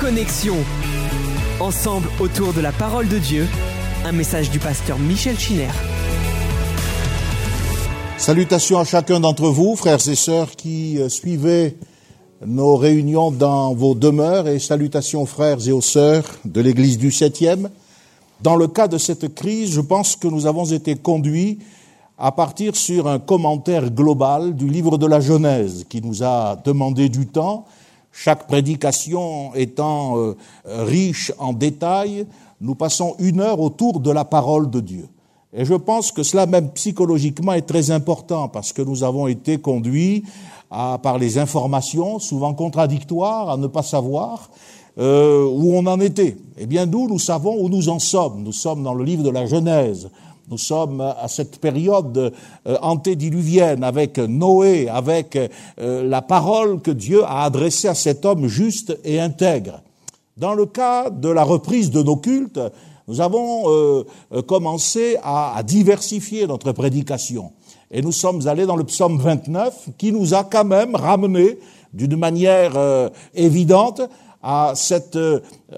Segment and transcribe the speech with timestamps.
[0.00, 0.56] Connexion.
[1.60, 3.46] Ensemble autour de la parole de Dieu,
[4.06, 5.68] un message du pasteur Michel Chiner.
[8.16, 11.76] Salutations à chacun d'entre vous, frères et sœurs qui euh, suivez
[12.46, 17.12] nos réunions dans vos demeures et salutations aux frères et aux sœurs de l'Église du
[17.12, 17.68] septième.
[18.40, 21.58] Dans le cas de cette crise, je pense que nous avons été conduits
[22.16, 27.10] à partir sur un commentaire global du livre de la Genèse qui nous a demandé
[27.10, 27.66] du temps,
[28.12, 32.26] chaque prédication étant euh, riche en détails,
[32.60, 35.08] nous passons une heure autour de la parole de Dieu.
[35.52, 39.58] Et je pense que cela même psychologiquement est très important parce que nous avons été
[39.58, 40.24] conduits
[40.68, 44.48] par les informations, souvent contradictoires, à ne pas savoir
[44.98, 46.36] euh, où on en était.
[46.56, 48.42] Eh bien, nous, nous savons où nous en sommes.
[48.42, 50.10] Nous sommes dans le livre de la Genèse.
[50.50, 52.32] Nous sommes à cette période
[52.66, 58.48] euh, antédiluvienne avec Noé, avec euh, la parole que Dieu a adressée à cet homme
[58.48, 59.80] juste et intègre.
[60.36, 62.58] Dans le cas de la reprise de nos cultes,
[63.06, 64.04] nous avons euh,
[64.48, 67.52] commencé à, diversifier notre prédication.
[67.92, 71.60] Et nous sommes allés dans le psaume 29 qui nous a quand même ramené
[71.94, 72.72] d'une manière
[73.34, 74.02] évidente
[74.42, 75.18] à cette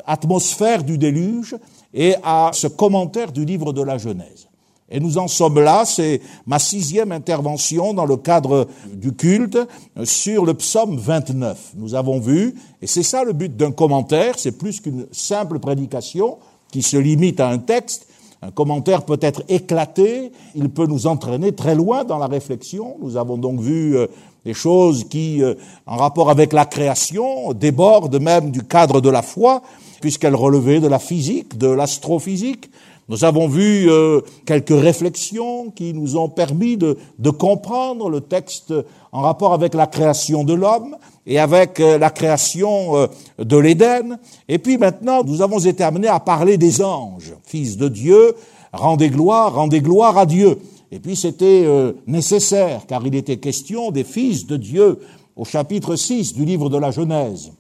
[0.07, 1.57] atmosphère du déluge
[1.95, 4.52] et à ce commentaire du livre de la Genèse.
[4.93, 9.59] Et nous en sommes là, c'est ma sixième intervention dans le cadre du culte
[10.05, 11.73] sur le psaume 29.
[11.77, 16.37] Nous avons vu, et c'est ça le but d'un commentaire, c'est plus qu'une simple prédication
[16.71, 18.07] qui se limite à un texte.
[18.43, 22.97] Un commentaire peut être éclaté, il peut nous entraîner très loin dans la réflexion.
[23.01, 24.09] Nous avons donc vu euh,
[24.45, 25.55] des choses qui, euh,
[25.87, 29.63] en rapport avec la création, débordent même du cadre de la foi,
[30.03, 32.69] puisqu'elles relevaient de la physique, de l'astrophysique,
[33.09, 36.97] nous avons vu euh, quelques réflexions qui nous ont permis de,
[37.31, 38.73] comprendre le texte
[39.11, 43.07] en rapport avec la création de l'homme et avec euh, la création euh,
[43.39, 44.19] de l'Éden.
[44.49, 48.35] Et puis maintenant, nous avons été amenés à parler des anges, fils de Dieu,
[48.73, 50.59] rendez gloire, rendez gloire à Dieu.
[50.93, 51.67] Et puis c'était
[52.07, 54.99] nécessaire, car il était question des fils de Dieu
[55.37, 57.53] au chapitre 6 du livre de la Genèse.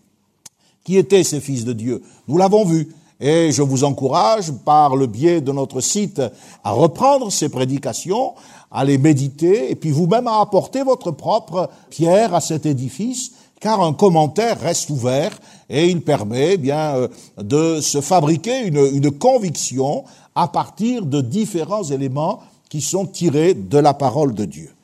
[0.84, 2.02] Qui étaient ces fils de Dieu?
[2.28, 2.88] Nous l'avons vu.
[3.24, 6.20] Et je vous encourage, par le biais de notre site,
[6.64, 8.34] à reprendre ces prédications,
[8.72, 13.30] à les méditer, et puis vous-même à apporter votre propre pierre à cet édifice,
[13.60, 15.38] car un commentaire reste ouvert
[15.70, 17.08] et il permet eh bien euh,
[17.40, 20.02] de se fabriquer une, une conviction
[20.34, 24.74] à partir de différents éléments qui sont tirés de la parole de Dieu.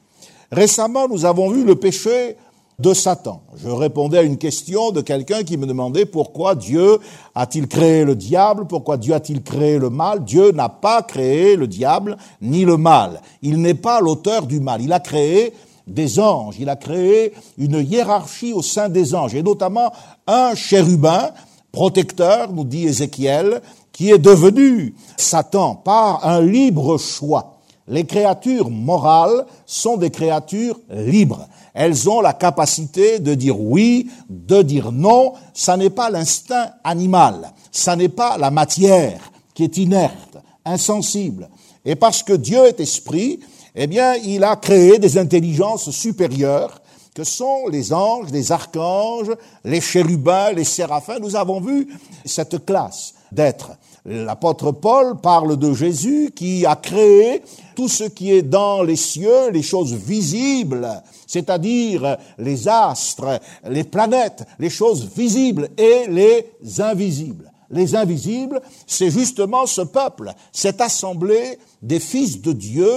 [0.53, 2.37] Récemment, nous avons vu le péché
[2.78, 3.43] de Satan.
[3.56, 6.99] Je répondais à une question de quelqu'un qui me demandait pourquoi Dieu
[7.34, 10.22] a-t-il créé le diable, pourquoi Dieu a-t-il créé le mal.
[10.25, 13.21] Dieu n'a pas créé le diable ni le mal.
[13.43, 14.81] Il n'est pas l'auteur du mal.
[14.81, 15.53] Il a créé
[15.89, 16.55] des anges.
[16.61, 19.93] Il a créé une hiérarchie au sein des anges, et notamment
[20.28, 21.31] un chérubin
[21.72, 23.60] protecteur, nous dit Ézéchiel,
[23.93, 27.59] qui est devenu Satan par un libre choix.
[27.89, 31.49] Les créatures morales sont des créatures libres.
[31.81, 35.34] Elles ont la capacité de dire oui, de dire non.
[35.55, 37.53] Ça n'est pas l'instinct animal.
[37.71, 41.49] Ça n'est pas la matière qui est inerte, insensible.
[41.84, 43.39] Et parce que Dieu est esprit,
[43.77, 46.83] eh bien, il a créé des intelligences supérieures
[47.15, 49.31] que sont les anges, les archanges,
[49.62, 51.21] les chérubins, les séraphins.
[51.21, 51.87] Nous avons vu
[52.25, 53.71] cette classe d'êtres.
[54.05, 57.43] L'apôtre Paul parle de Jésus qui a créé
[57.78, 63.39] tout ce qui est dans les cieux, les choses visibles, c'est-à-dire les astres,
[63.71, 67.49] les planètes, les choses visibles et les invisibles.
[67.71, 72.89] Les invisibles, c'est justement ce peuple, cette assemblée des fils de Dieu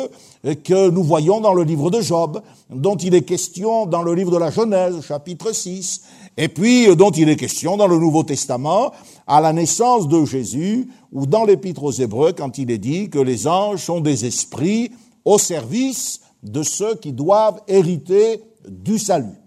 [0.63, 4.31] que nous voyons dans le livre de Job, dont il est question dans le livre
[4.31, 6.03] de la Genèse, chapitre 6,
[6.37, 8.93] et puis dont il est question dans le Nouveau Testament,
[9.27, 13.19] à la naissance de Jésus, ou dans l'Épître aux Hébreux, quand il est dit que
[13.19, 14.91] les anges sont des esprits
[15.25, 19.37] au service de ceux qui doivent hériter du salut.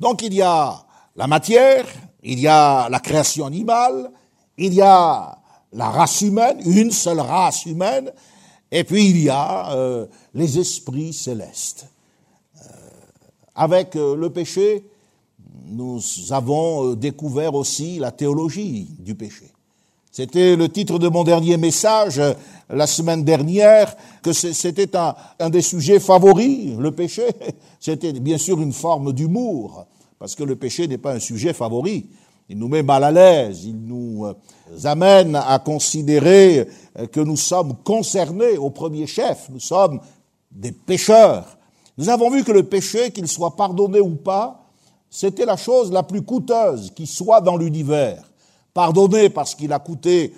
[0.00, 1.86] Donc il y a la matière,
[2.22, 4.10] il y a la création animale,
[4.62, 5.38] il y a
[5.72, 8.10] la race humaine, une seule race humaine,
[8.70, 11.86] et puis il y a euh, les esprits célestes.
[12.56, 12.68] Euh,
[13.54, 14.84] avec euh, le péché,
[15.66, 16.00] nous
[16.30, 19.50] avons découvert aussi la théologie du péché.
[20.10, 22.20] C'était le titre de mon dernier message
[22.68, 27.24] la semaine dernière, que c'était un, un, des sujets favoris, le péché.
[27.80, 29.86] C'était bien sûr une forme d'humour,
[30.18, 32.06] parce que le péché n'est pas un sujet favori.
[32.52, 34.34] Il nous met mal à l'aise, il nous euh,
[34.84, 36.68] amène à considérer
[37.10, 40.00] que nous sommes concernés au premier chef, nous sommes
[40.50, 41.56] des pécheurs.
[41.96, 44.66] Nous avons vu que le péché, qu'il soit pardonné ou pas,
[45.08, 48.22] c'était la chose la plus coûteuse qui soit dans l'univers.
[48.74, 50.34] Pardonné parce qu'il a coûté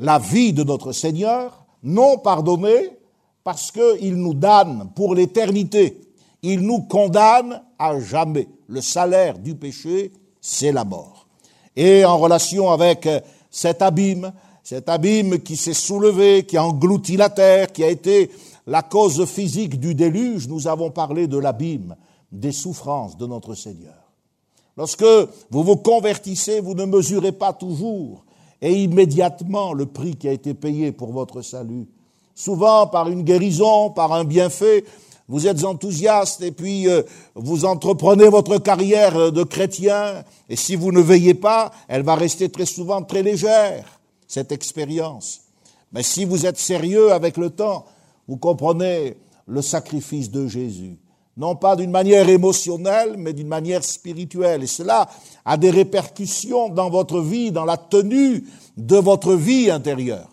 [0.00, 2.98] la vie de notre Seigneur, non pardonné
[3.44, 6.00] parce qu'il nous donne pour l'éternité.
[6.42, 8.48] Il nous condamne à jamais.
[8.66, 10.10] Le salaire du péché,
[10.40, 11.13] c'est la mort.
[11.76, 13.08] Et en relation avec
[13.50, 14.32] cet abîme,
[14.62, 18.30] cet abîme qui s'est soulevé, qui a englouti la terre, qui a été
[18.66, 21.96] la cause physique du déluge, nous avons parlé de l'abîme,
[22.32, 23.94] des souffrances de notre Seigneur.
[24.76, 25.04] Lorsque
[25.50, 28.24] vous vous convertissez, vous ne mesurez pas toujours
[28.60, 31.86] et immédiatement le prix qui a été payé pour votre salut.
[32.34, 34.84] Souvent par une guérison, par un bienfait,
[35.28, 37.02] vous êtes enthousiaste et puis euh,
[37.34, 42.48] vous entreprenez votre carrière de chrétien et si vous ne veillez pas, elle va rester
[42.48, 45.42] très souvent très légère, cette expérience.
[45.92, 47.86] Mais si vous êtes sérieux avec le temps,
[48.28, 49.16] vous comprenez
[49.46, 50.98] le sacrifice de Jésus
[51.36, 54.62] non pas d'une manière émotionnelle, mais d'une manière spirituelle.
[54.62, 55.08] Et cela
[55.44, 58.44] a des répercussions dans votre vie, dans la tenue
[58.76, 60.28] de votre vie intérieure.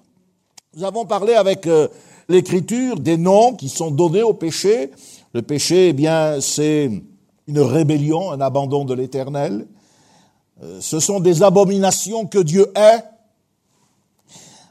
[0.75, 1.87] Nous avons parlé avec euh,
[2.31, 4.91] l'Écriture des noms qui sont donnés au péché.
[5.33, 6.89] Le péché, eh bien, c'est
[7.47, 9.67] une rébellion, un abandon de l'Éternel.
[10.63, 13.03] Euh, ce sont des abominations que Dieu est.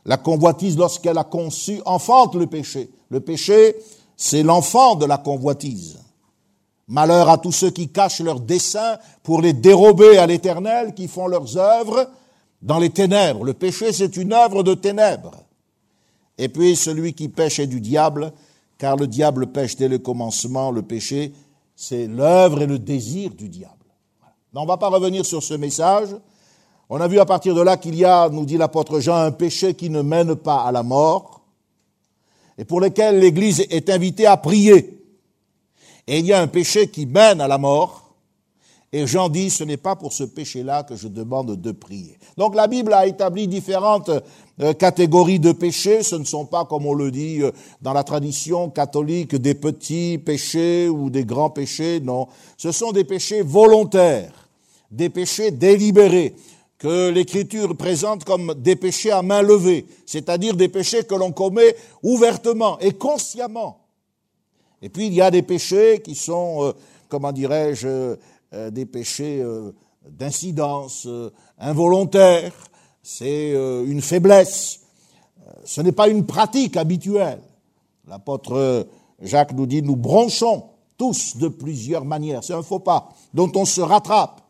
[0.04, 2.90] La convoitise, lorsqu'elle a conçu, enfante le péché.
[3.10, 3.76] Le péché,
[4.16, 5.98] c'est l'enfant de la convoitise.
[6.88, 11.28] Malheur à tous ceux qui cachent leurs desseins pour les dérober à l'Éternel, qui font
[11.28, 12.10] leurs œuvres
[12.62, 13.44] dans les ténèbres.
[13.44, 15.32] Le péché, c'est une œuvre de ténèbres.
[16.42, 18.32] Et puis celui qui pêche est du diable,
[18.78, 20.70] car le diable pêche dès le commencement.
[20.70, 21.34] Le péché,
[21.76, 23.74] c'est l'œuvre et le désir du diable.
[24.54, 26.08] on ne va pas revenir sur ce message.
[26.88, 29.32] On a vu à partir de là qu'il y a, nous dit l'apôtre Jean, un
[29.32, 31.42] péché qui ne mène pas à la mort
[32.56, 34.98] et pour lequel l'Église est invitée à prier.
[36.06, 38.09] Et il y a un péché qui mène à la mort.
[38.92, 42.18] Et Jean dit, ce n'est pas pour ce péché-là que je demande de prier.
[42.36, 44.10] Donc la Bible a établi différentes
[44.60, 46.02] euh, catégories de péchés.
[46.02, 50.18] Ce ne sont pas, comme on le dit euh, dans la tradition catholique, des petits
[50.18, 52.00] péchés ou des grands péchés.
[52.00, 52.26] Non,
[52.56, 54.48] ce sont des péchés volontaires,
[54.90, 56.34] des péchés délibérés
[56.80, 61.76] que l'Écriture présente comme des péchés à main levée, c'est-à-dire des péchés que l'on commet
[62.02, 63.86] ouvertement et consciemment.
[64.82, 66.72] Et puis il y a des péchés qui sont, euh,
[67.08, 68.16] comment dirais-je, euh,
[68.52, 69.44] des péchés
[70.08, 71.06] d'incidence
[71.58, 72.52] involontaire.
[73.02, 74.80] C'est une faiblesse.
[75.64, 77.40] Ce n'est pas une pratique habituelle.
[78.06, 78.86] L'apôtre
[79.20, 80.64] Jacques nous dit, nous bronchons
[80.96, 82.42] tous de plusieurs manières.
[82.44, 84.40] C'est un faux pas dont on se rattrape.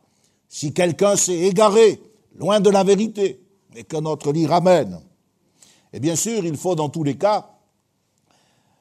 [0.48, 2.00] Si quelqu'un s'est égaré,
[2.36, 3.40] loin de la vérité,
[3.76, 5.00] et que notre lit ramène.
[5.92, 7.50] Et bien sûr, il faut dans tous les cas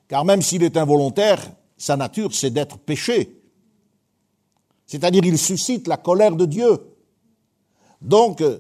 [0.10, 1.39] car même s'il est involontaire,
[1.77, 3.38] sa nature, c'est d'être péché.
[4.89, 6.80] C'est-à-dire, il suscite la colère de Dieu.
[8.01, 8.57] Donc, euh,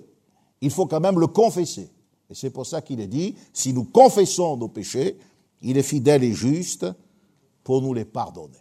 [0.61, 1.89] il faut quand même le confesser.
[2.29, 5.17] Et c'est pour ça qu'il est dit, si nous confessons nos péchés,
[5.63, 6.85] il est fidèle et juste
[7.63, 8.59] pour nous les pardonner.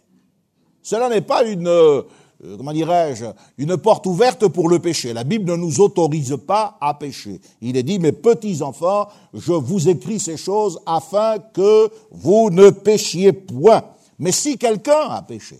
[0.81, 2.01] Cela n'est pas une, euh,
[2.43, 3.25] euh, comment dirais-je,
[3.59, 5.13] une porte ouverte pour le péché.
[5.13, 7.39] La Bible ne nous autorise pas à pécher.
[7.61, 12.71] Il est dit, mes petits enfants, je vous écris ces choses afin que vous ne
[12.71, 13.83] péchiez point.
[14.17, 15.59] Mais si quelqu'un a péché,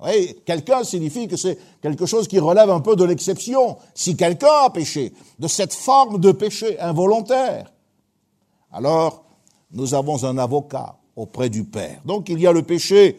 [0.00, 3.76] oui, quelqu'un signifie que c'est quelque chose qui relève un peu de l'exception.
[3.94, 7.72] Si quelqu'un a péché, de cette forme de péché involontaire,
[8.72, 9.24] alors
[9.70, 12.00] nous avons un avocat auprès du Père.
[12.04, 13.18] Donc il y a le péché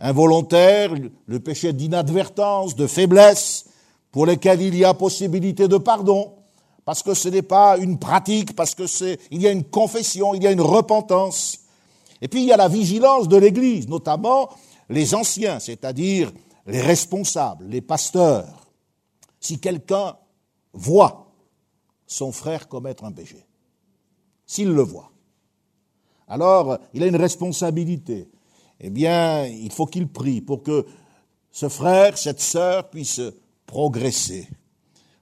[0.00, 0.92] involontaire,
[1.26, 3.66] le péché d'inadvertance, de faiblesse,
[4.10, 6.32] pour lesquels il y a possibilité de pardon,
[6.84, 10.34] parce que ce n'est pas une pratique, parce que c'est, il y a une confession,
[10.34, 11.60] il y a une repentance.
[12.20, 14.50] Et puis il y a la vigilance de l'Église, notamment
[14.90, 16.32] les anciens, c'est-à-dire
[16.66, 18.66] les responsables, les pasteurs.
[19.40, 20.16] Si quelqu'un
[20.72, 21.32] voit
[22.06, 23.46] son frère commettre un péché,
[24.44, 25.10] s'il le voit,
[26.28, 28.28] alors il a une responsabilité
[28.80, 30.86] eh bien, il faut qu'il prie pour que
[31.50, 33.20] ce frère, cette sœur puisse
[33.66, 34.48] progresser.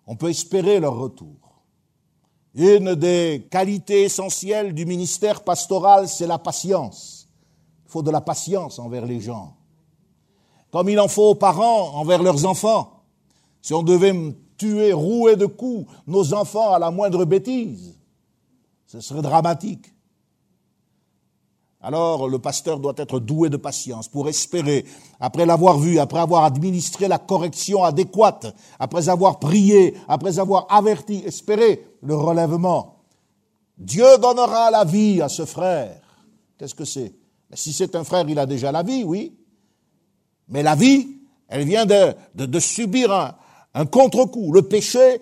[0.06, 1.64] On peut espérer leur retour.
[2.54, 7.28] Une des qualités essentielles du ministère pastoral, c'est la patience.
[7.84, 9.57] Il faut de la patience envers les gens.
[10.70, 13.02] Comme il en faut aux parents envers leurs enfants.
[13.62, 14.14] Si on devait
[14.56, 17.94] tuer, rouer de coups nos enfants à la moindre bêtise,
[18.86, 19.86] ce serait dramatique.
[21.80, 24.84] Alors le pasteur doit être doué de patience pour espérer,
[25.20, 31.22] après l'avoir vu, après avoir administré la correction adéquate, après avoir prié, après avoir averti,
[31.24, 32.96] espérer le relèvement.
[33.76, 36.00] Dieu donnera la vie à ce frère.
[36.58, 37.14] Qu'est-ce que c'est?
[37.54, 39.38] Si c'est un frère, il a déjà la vie, oui.
[40.48, 43.34] Mais la vie, elle vient de, subir
[43.74, 44.52] un, contre-coup.
[44.52, 45.20] Le péché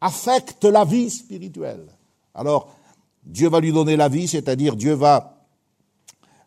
[0.00, 1.86] affecte la vie spirituelle.
[2.34, 2.74] Alors,
[3.24, 5.46] Dieu va lui donner la vie, c'est-à-dire Dieu va,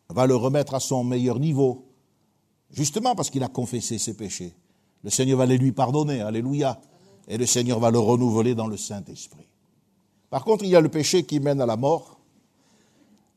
[0.09, 1.85] va le remettre à son meilleur niveau,
[2.71, 4.55] justement parce qu'il a confessé ses péchés.
[5.03, 6.79] Le Seigneur va les lui pardonner, alléluia,
[7.27, 9.47] et le Seigneur va le renouveler dans le Saint-Esprit.
[10.29, 12.19] Par contre, il y a le péché qui mène à la mort.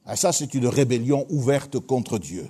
[0.06, 2.48] Et ah, ça, c'est une rébellion ouverte contre Dieu.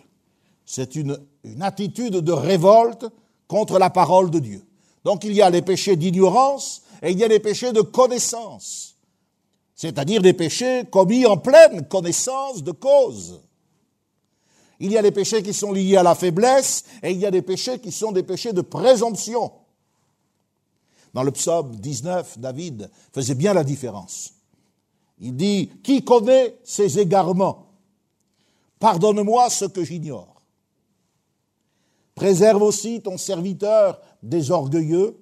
[0.66, 3.06] C'est une, une attitude de révolte
[3.46, 4.66] contre la parole de Dieu.
[5.04, 8.96] Donc il y a les péchés d'ignorance et il y a les péchés de connaissance,
[9.74, 13.42] c'est-à-dire des péchés commis en pleine connaissance de cause.
[14.80, 17.30] Il y a les péchés qui sont liés à la faiblesse et il y a
[17.30, 19.52] des péchés qui sont des péchés de présomption.
[21.12, 24.32] Dans le psaume 19, David faisait bien la différence.
[25.20, 27.68] Il dit, qui connaît ses égarements?
[28.80, 30.33] Pardonne-moi ce que j'ignore.
[32.14, 35.16] Préserve aussi ton serviteur des orgueilleux,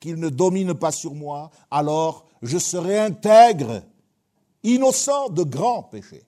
[0.00, 3.82] qu'il ne domine pas sur moi, alors je serai intègre,
[4.62, 6.24] innocent de grands péchés.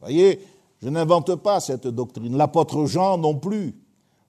[0.00, 0.40] Voyez,
[0.82, 2.36] je n'invente pas cette doctrine.
[2.36, 3.74] L'apôtre Jean non plus.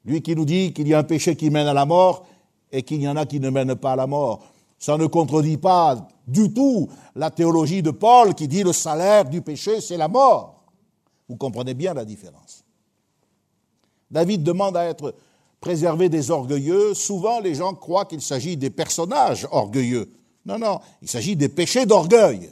[0.04, 2.26] Lui qui nous dit qu'il y a un péché qui mène à la mort
[2.72, 4.44] et qu'il y en a qui ne mènent pas à la mort.
[4.78, 9.42] Ça ne contredit pas du tout la théologie de Paul qui dit le salaire du
[9.42, 10.64] péché, c'est la mort.
[11.30, 12.61] Vous comprenez bien la différence.
[14.12, 15.16] David demande à être
[15.62, 16.94] préservé des orgueilleux.
[16.94, 20.12] Souvent, les gens croient qu'il s'agit des personnages orgueilleux.
[20.46, 22.50] Non, non, il s'agit des péchés d'orgueil.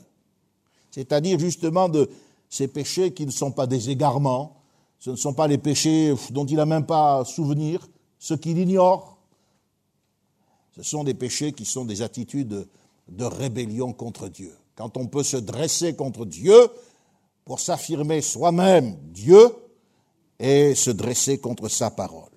[0.91, 2.09] C'est-à-dire justement de
[2.49, 4.55] ces péchés qui ne sont pas des égarements,
[4.99, 7.87] ce ne sont pas les péchés dont il n'a même pas souvenir,
[8.17, 9.17] ce qu'il ignore.
[10.75, 12.67] Ce sont des péchés qui sont des attitudes
[13.07, 14.55] de rébellion contre Dieu.
[14.75, 16.69] Quand on peut se dresser contre Dieu
[17.45, 19.51] pour s'affirmer soi-même Dieu,
[20.39, 22.29] et se dresser contre sa parole.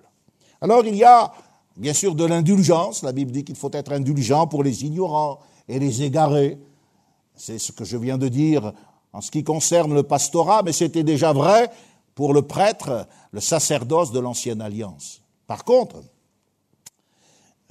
[0.61, 1.33] Alors il y a
[1.77, 5.79] bien sûr de l'indulgence, la Bible dit qu'il faut être indulgent pour les ignorants et
[5.79, 6.57] les égarés.
[7.35, 8.73] C'est ce que je viens de dire
[9.11, 11.69] en ce qui concerne le pastorat, mais c'était déjà vrai
[12.15, 15.21] pour le prêtre, le sacerdoce de l'ancienne alliance.
[15.47, 16.03] Par contre,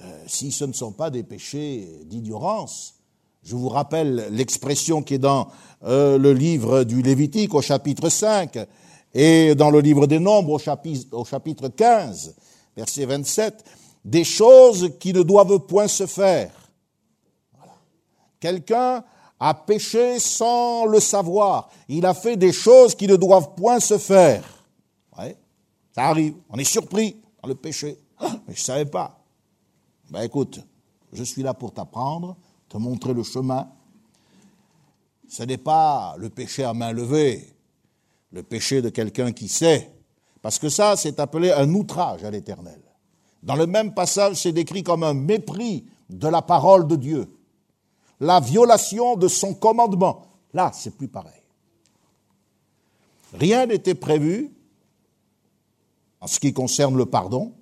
[0.01, 2.95] euh, si ce ne sont pas des péchés d'ignorance,
[3.43, 5.49] je vous rappelle l'expression qui est dans
[5.83, 8.57] euh, le livre du Lévitique au chapitre 5,
[9.13, 12.35] et dans le livre des Nombres, au chapitre, au chapitre 15,
[12.75, 13.63] verset 27,
[14.03, 16.51] des choses qui ne doivent point se faire.
[18.39, 19.03] Quelqu'un
[19.39, 21.69] a péché sans le savoir.
[21.87, 24.43] Il a fait des choses qui ne doivent point se faire.
[25.17, 25.37] Ouais,
[25.93, 26.35] ça arrive.
[26.49, 27.97] On est surpris dans le péché.
[28.17, 29.19] Ah, mais je ne savais pas.
[30.09, 30.59] Ben écoute,
[31.11, 32.35] je suis là pour t'apprendre,
[32.67, 33.67] te montrer le chemin.
[35.29, 37.52] Ce n'est pas le péché à main levée
[38.33, 39.91] le péché de quelqu'un qui sait,
[40.41, 42.81] parce que ça, c'est appelé un outrage à l'Éternel.
[43.43, 47.27] Dans le même passage, c'est décrit comme un mépris de la parole de Dieu,
[48.19, 50.25] la violation de son commandement.
[50.53, 51.31] Là, c'est plus pareil.
[53.33, 54.51] Rien n'était prévu
[56.19, 57.53] en ce qui concerne le pardon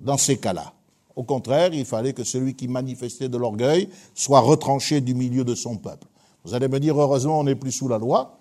[0.00, 0.72] dans ces cas-là.
[1.14, 5.54] Au contraire, il fallait que celui qui manifestait de l'orgueil soit retranché du milieu de
[5.54, 6.06] son peuple.
[6.44, 8.35] Vous allez me dire, heureusement, on n'est plus sous la loi,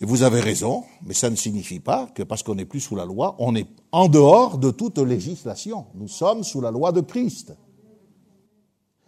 [0.00, 2.96] et vous avez raison, mais ça ne signifie pas que parce qu'on n'est plus sous
[2.96, 5.86] la loi, on est en dehors de toute législation.
[5.94, 7.54] Nous sommes sous la loi de Christ.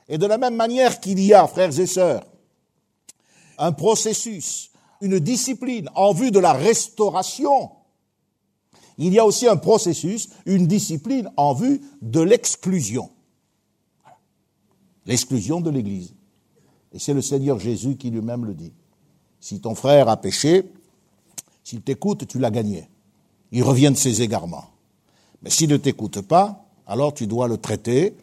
[0.09, 2.25] Et de la même manière qu'il y a, frères et sœurs,
[3.59, 4.71] un processus,
[5.03, 7.71] une discipline en vue de la restauration,
[8.97, 13.11] il y a aussi un processus, une discipline en vue de l'exclusion.
[15.05, 16.15] L'exclusion de l'Église.
[16.93, 18.73] Et c'est le Seigneur Jésus qui lui-même le dit.
[19.39, 20.65] Si ton frère a péché,
[21.69, 22.89] s'il t'écoute, tu l'as gagné.
[23.53, 24.65] Il revient de ses égarements.
[25.43, 28.17] Mais s'il ne t'écoute pas, alors tu dois le traiter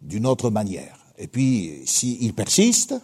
[0.00, 0.96] d'une autre manière.
[1.18, 2.94] Et puis, s'il persiste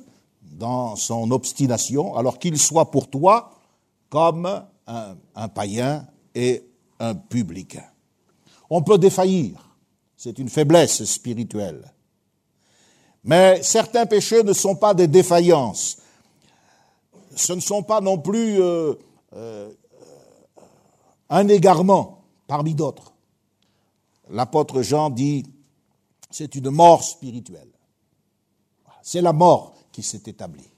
[0.41, 3.53] dans son obstination, alors qu'il soit pour toi
[4.09, 6.65] comme un, païen et
[6.99, 7.85] un publicain.
[8.71, 9.77] On peut défaillir,
[10.17, 11.93] c'est une faiblesse spirituelle.
[13.25, 15.99] Mais certains péchés ne sont pas des défaillances.
[17.37, 18.95] Ce ne sont pas non plus euh,
[19.35, 19.71] euh,
[21.33, 23.15] un égarement parmi d'autres.
[24.31, 25.45] L'apôtre Jean dit,
[26.31, 27.71] c'est une mort spirituelle.
[29.03, 30.69] C'est la mort qui s'est établie.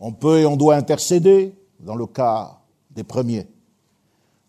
[0.00, 3.46] On peut et on doit intercéder dans le cas des premiers.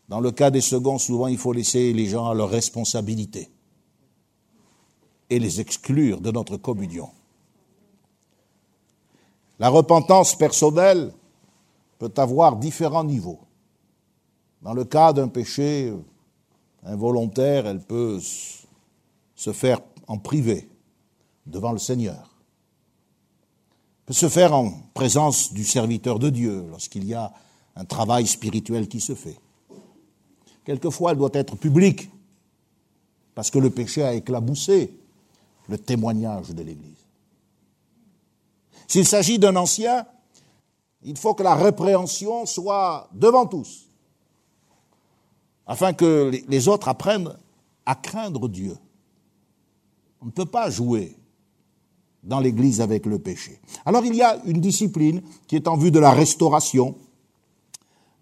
[0.10, 3.50] Dans le cas des seconds, souvent, il faut laisser les gens à leur responsabilité
[5.30, 7.10] et les exclure de notre communion.
[9.60, 11.14] La repentance personnelle
[12.00, 13.40] peut avoir différents niveaux.
[14.62, 15.94] Dans le cas d'un péché
[16.84, 18.20] involontaire, elle peut
[19.36, 20.70] se faire en privé.
[21.46, 22.30] devant le Seigneur.
[24.06, 27.34] peut se faire en présence du serviteur de Dieu, lorsqu'il y a
[27.76, 29.40] un travail spirituel qui se fait.
[30.64, 32.10] Quelquefois, elle doit être publique,
[33.34, 34.94] parce que le péché a éclaboussé
[35.68, 37.06] le témoignage de l'Église.
[38.88, 40.06] S'il s'agit d'un ancien,
[41.04, 43.89] il faut que la répréhension soit devant tous,
[45.70, 47.32] afin que les autres apprennent
[47.86, 48.76] à craindre Dieu.
[50.20, 51.16] On ne peut pas jouer
[52.24, 53.62] dans l'Église avec le péché.
[53.86, 56.96] Alors il y a une discipline qui est en vue de la restauration.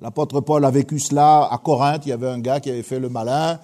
[0.01, 2.05] L'apôtre Paul a vécu cela à Corinthe.
[2.05, 3.59] Il y avait un gars qui avait fait le malin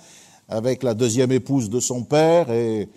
[0.48, 2.88] avec la deuxième épouse de son père et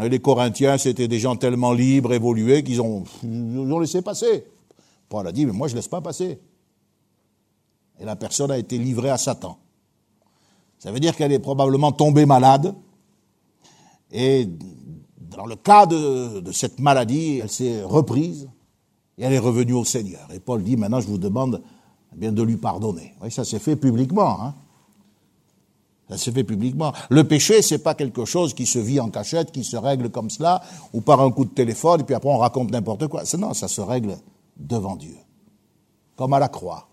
[0.00, 4.46] les Corinthiens, c'était des gens tellement libres, évolués, qu'ils ont, ont laissé passer.
[5.10, 6.40] Paul a dit, mais moi je ne laisse pas passer.
[8.00, 9.58] Et la personne a été livrée à Satan.
[10.82, 12.74] Ça veut dire qu'elle est probablement tombée malade.
[14.10, 14.48] Et
[15.16, 18.48] dans le cas de, cette maladie, elle s'est reprise
[19.16, 20.26] et elle est revenue au Seigneur.
[20.34, 21.62] Et Paul dit, maintenant je vous demande
[22.12, 23.14] eh bien de lui pardonner.
[23.22, 24.42] Oui, ça s'est fait publiquement.
[24.42, 24.54] Hein.
[26.10, 26.92] Ça s'est fait publiquement.
[27.10, 30.30] Le péché, c'est pas quelque chose qui se vit en cachette, qui se règle comme
[30.30, 30.62] cela,
[30.92, 33.22] ou par un coup de téléphone, et puis après on raconte n'importe quoi.
[33.38, 34.16] Non, ça se règle
[34.56, 35.14] devant Dieu.
[36.16, 36.88] Comme à la croix,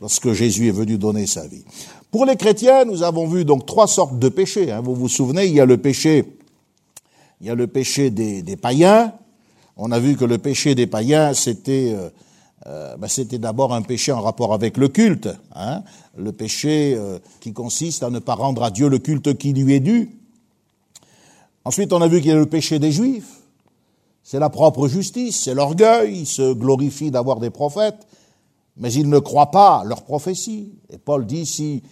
[0.00, 1.64] lorsque Jésus est venu donner sa vie.
[2.10, 4.72] Pour les chrétiens, nous avons vu donc trois sortes de péchés.
[4.72, 4.80] Hein.
[4.80, 6.36] Vous vous souvenez, il y a le péché,
[7.40, 9.12] il y a le péché des, païens.
[9.76, 12.10] On a vu que le péché des païens, c'était euh,
[12.66, 15.82] euh, ben, c'était d'abord un péché en rapport avec le culte, hein.
[16.16, 19.74] le péché euh, qui consiste à ne pas rendre à Dieu le culte qui lui
[19.74, 20.10] est dû.
[21.64, 23.38] Ensuite, on a vu qu'il y a le péché des Juifs.
[24.22, 28.06] C'est la propre justice, c'est l'orgueil, ils se glorifient d'avoir des prophètes,
[28.76, 30.72] mais ils ne croient pas leur prophétie.
[30.90, 31.82] Et Paul dit, si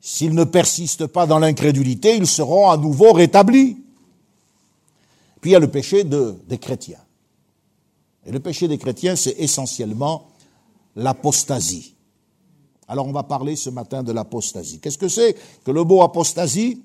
[0.00, 3.76] S'ils ne persistent pas dans l'incrédulité, ils seront à nouveau rétablis.
[5.40, 7.00] Puis il y a le péché des chrétiens.
[8.24, 10.28] Et le péché des chrétiens, c'est essentiellement
[10.96, 11.94] l'apostasie.
[12.88, 14.78] Alors on va parler ce matin de l'apostasie.
[14.80, 16.82] Qu'est-ce que c'est que le mot apostasie?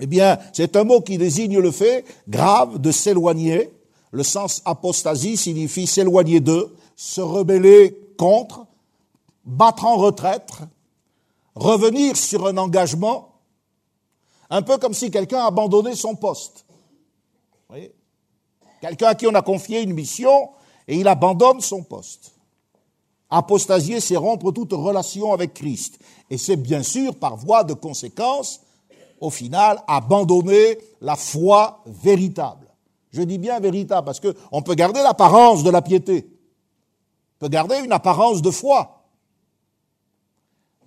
[0.00, 3.70] Eh bien, c'est un mot qui désigne le fait grave de s'éloigner.
[4.10, 8.66] Le sens apostasie signifie s'éloigner d'eux, se rebeller contre,
[9.44, 10.50] battre en retraite,
[11.58, 13.34] revenir sur un engagement,
[14.50, 16.64] un peu comme si quelqu'un abandonnait son poste.
[18.80, 20.50] Quelqu'un à qui on a confié une mission
[20.86, 22.32] et il abandonne son poste.
[23.30, 25.98] Apostasier, c'est rompre toute relation avec Christ.
[26.30, 28.62] Et c'est bien sûr, par voie de conséquence,
[29.20, 32.66] au final, abandonner la foi véritable.
[33.10, 36.26] Je dis bien véritable parce qu'on peut garder l'apparence de la piété,
[37.36, 38.97] on peut garder une apparence de foi,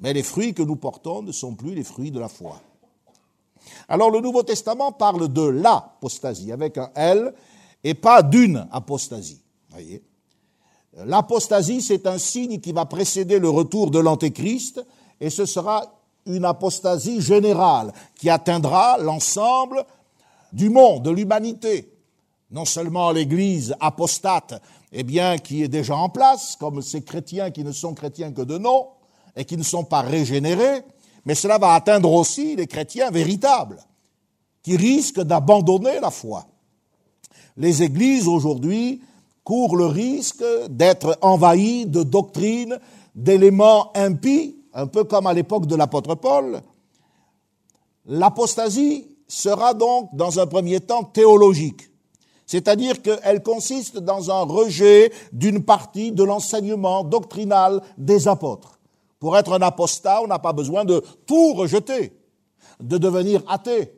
[0.01, 2.59] mais les fruits que nous portons ne sont plus les fruits de la foi.
[3.87, 7.33] Alors le Nouveau Testament parle de l'apostasie avec un L
[7.83, 9.41] et pas d'une apostasie.
[11.05, 14.83] L'apostasie, c'est un signe qui va précéder le retour de l'Antéchrist
[15.19, 15.85] et ce sera
[16.25, 19.85] une apostasie générale qui atteindra l'ensemble
[20.51, 21.93] du monde, de l'humanité.
[22.49, 24.61] Non seulement l'Église apostate,
[24.91, 28.41] eh bien, qui est déjà en place, comme ces chrétiens qui ne sont chrétiens que
[28.41, 28.87] de nom,
[29.35, 30.83] et qui ne sont pas régénérés,
[31.25, 33.79] mais cela va atteindre aussi les chrétiens véritables,
[34.63, 36.45] qui risquent d'abandonner la foi.
[37.57, 39.01] Les églises aujourd'hui
[39.43, 42.79] courent le risque d'être envahies de doctrines,
[43.15, 46.61] d'éléments impies, un peu comme à l'époque de l'apôtre Paul.
[48.05, 51.89] L'apostasie sera donc, dans un premier temps, théologique.
[52.45, 58.80] C'est-à-dire qu'elle consiste dans un rejet d'une partie de l'enseignement doctrinal des apôtres.
[59.21, 62.11] Pour être un apostat, on n'a pas besoin de tout rejeter,
[62.81, 63.93] de devenir athée.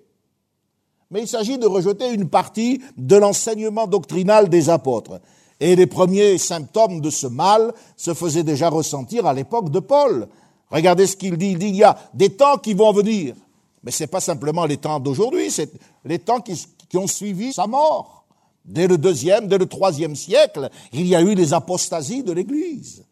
[1.09, 5.21] Mais il s'agit de rejeter une partie de l'enseignement doctrinal des apôtres.
[5.61, 10.27] Et les premiers symptômes de ce mal se faisaient déjà ressentir à l'époque de Paul.
[10.69, 11.51] Regardez ce qu'il dit.
[11.51, 13.33] Il dit, il y a des temps qui vont venir.
[13.81, 15.71] Mais ce n'est pas simplement les temps d'aujourd'hui, c'est
[16.03, 18.25] les temps qui, qui ont suivi sa mort.
[18.65, 23.05] Dès le deuxième, dès le troisième siècle, il y a eu les apostasies de l'Église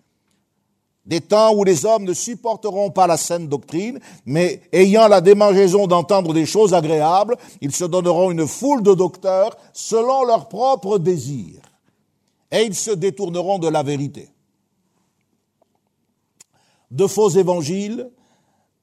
[1.05, 5.87] des temps où les hommes ne supporteront pas la saine doctrine, mais ayant la démangeaison
[5.87, 11.61] d'entendre des choses agréables, ils se donneront une foule de docteurs selon leurs propres désirs,
[12.51, 14.29] et ils se détourneront de la vérité.
[16.91, 18.09] De faux évangiles,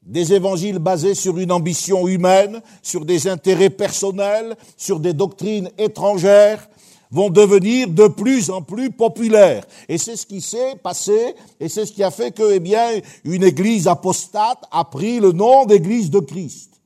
[0.02, 6.68] des évangiles basés sur une ambition humaine, sur des intérêts personnels, sur des doctrines étrangères,
[7.11, 9.64] vont devenir de plus en plus populaires.
[9.88, 13.01] Et c'est ce qui s'est passé, et c'est ce qui a fait que, eh bien,
[13.25, 16.81] une église apostate a pris le nom d'église de Christ.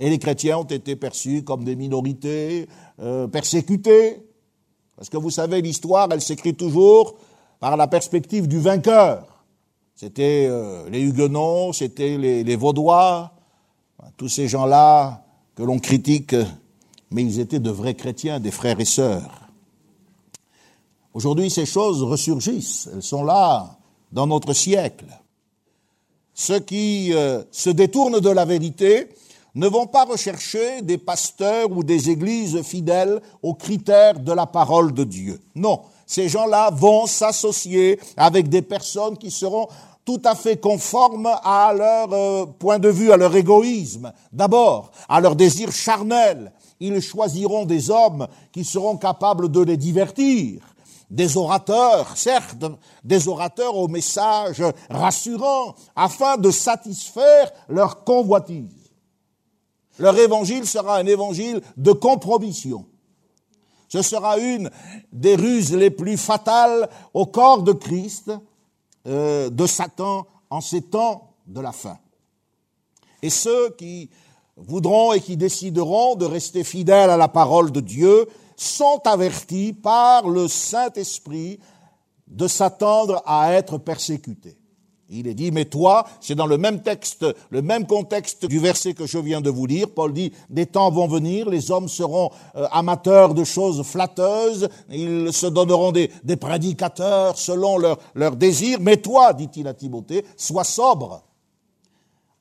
[0.00, 2.68] Et les chrétiens ont été perçus comme des minorités,
[3.00, 4.20] euh, persécutés.
[4.96, 7.14] Parce que vous savez, l'histoire, elle s'écrit toujours
[7.60, 9.44] par la perspective du vainqueur.
[9.94, 13.32] C'était euh, les Huguenots, c'était les, les Vaudois,
[14.16, 16.34] tous ces gens-là que l'on critique,
[17.12, 19.48] mais ils étaient de vrais chrétiens, des frères et sœurs.
[21.14, 23.78] Aujourd'hui, ces choses ressurgissent, elles sont là
[24.10, 25.06] dans notre siècle.
[26.34, 29.08] Ceux qui euh, se détournent de la vérité
[29.54, 34.94] ne vont pas rechercher des pasteurs ou des églises fidèles aux critères de la parole
[34.94, 35.40] de Dieu.
[35.54, 39.68] Non, ces gens-là vont s'associer avec des personnes qui seront
[40.04, 45.20] tout à fait conformes à leur euh, point de vue, à leur égoïsme, d'abord, à
[45.20, 46.52] leur désir charnel.
[46.84, 50.62] Ils choisiront des hommes qui seront capables de les divertir,
[51.08, 52.64] des orateurs, certes,
[53.04, 58.90] des orateurs au message rassurant, afin de satisfaire leur convoitise.
[60.00, 62.84] Leur évangile sera un évangile de compromission.
[63.86, 64.68] Ce sera une
[65.12, 68.32] des ruses les plus fatales au corps de Christ,
[69.06, 71.98] euh, de Satan, en ces temps de la fin.
[73.22, 74.10] Et ceux qui
[74.66, 80.28] voudront et qui décideront de rester fidèles à la parole de Dieu sont avertis par
[80.28, 81.58] le Saint-Esprit
[82.28, 84.56] de s'attendre à être persécutés.
[85.14, 88.94] Il est dit, mais toi, c'est dans le même texte, le même contexte du verset
[88.94, 89.88] que je viens de vous lire.
[89.94, 95.30] Paul dit, des temps vont venir, les hommes seront euh, amateurs de choses flatteuses, ils
[95.32, 96.08] se donneront des,
[96.40, 98.78] prédicateurs selon leurs leur désirs.
[98.80, 101.22] Mais toi, dit-il à Timothée, sois sobre.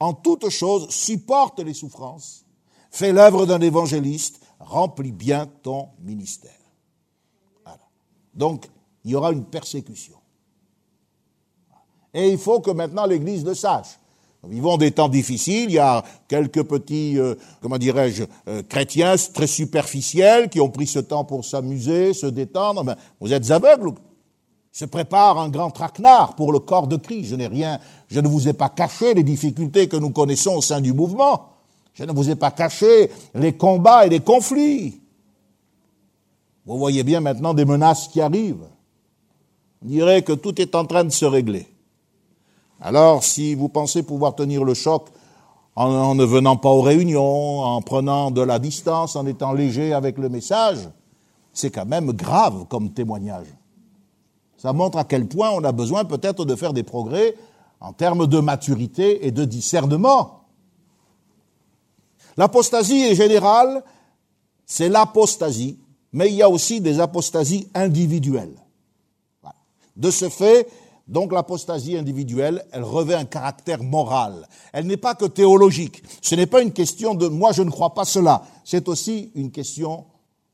[0.02, 2.44] En toute chose, supporte les souffrances,
[2.90, 6.52] fais l'œuvre d'un évangéliste, remplis bien ton ministère.
[8.34, 8.66] Donc,
[9.06, 10.16] il y aura une persécution.
[12.16, 14.00] Et il faut que maintenant l'Église le sache.
[14.42, 19.14] Nous vivons des temps difficiles, il y a quelques petits, euh, comment dirais-je, euh, chrétiens
[19.32, 22.96] très superficiels qui ont pris ce temps pour s'amuser, se détendre.
[23.20, 23.92] Vous êtes aveugles
[24.72, 27.30] se prépare un grand traquenard pour le corps de Christ.
[27.30, 30.62] Je n'ai rien, je ne vous ai pas caché les difficultés que nous connaissons au
[30.62, 31.50] sein du mouvement.
[31.94, 35.02] Je ne vous ai pas caché les combats et les conflits.
[36.66, 38.68] Vous voyez bien maintenant des menaces qui arrivent.
[39.84, 41.68] On dirait que tout est en train de se régler.
[42.80, 45.10] Alors, si vous pensez pouvoir tenir le choc
[45.76, 50.18] en, ne venant pas aux réunions, en prenant de la distance, en étant léger avec
[50.18, 50.90] le message,
[51.54, 53.48] c'est quand même grave comme témoignage.
[54.62, 57.34] Ça montre à quel point on a besoin peut-être de faire des progrès
[57.80, 60.44] en termes de maturité et de discernement.
[62.38, 63.84] L'apostasie est générale,
[64.68, 65.80] c'est l'apostasie,
[66.14, 68.54] mais il y a aussi des apostasies individuelles.
[69.96, 70.70] De ce fait,
[71.08, 74.48] donc l'apostasie individuelle, elle revêt un caractère moral.
[74.74, 76.04] Elle n'est pas que théologique.
[76.22, 78.44] Ce n'est pas une question de moi je ne crois pas cela.
[78.64, 80.06] C'est aussi une question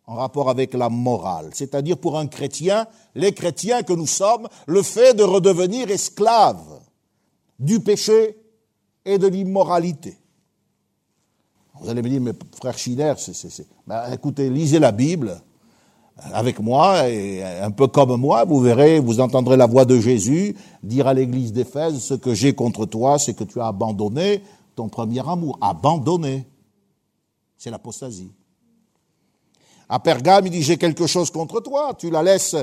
[0.08, 1.50] en rapport avec la morale.
[1.54, 6.80] C'est-à-dire pour un chrétien, les chrétiens que nous sommes, le fait de redevenir esclaves
[7.60, 8.38] du péché
[9.06, 10.18] et de l'immoralité.
[11.80, 15.40] Vous allez me dire, mais frère Schiller, c'est, ben, écoutez, lisez la Bible,
[16.34, 20.56] avec moi et un peu comme moi, vous verrez, vous entendrez la voix de Jésus
[20.82, 24.42] dire à l'église d'Éphèse, ce que j'ai contre toi, c'est que tu as abandonné
[24.76, 25.58] ton premier amour.
[25.62, 26.48] Abandonné.
[27.58, 28.32] C'est l'apostasie.
[29.90, 31.94] À Pergame, il dit, j'ai quelque chose contre toi.
[31.98, 32.56] Tu la laisses,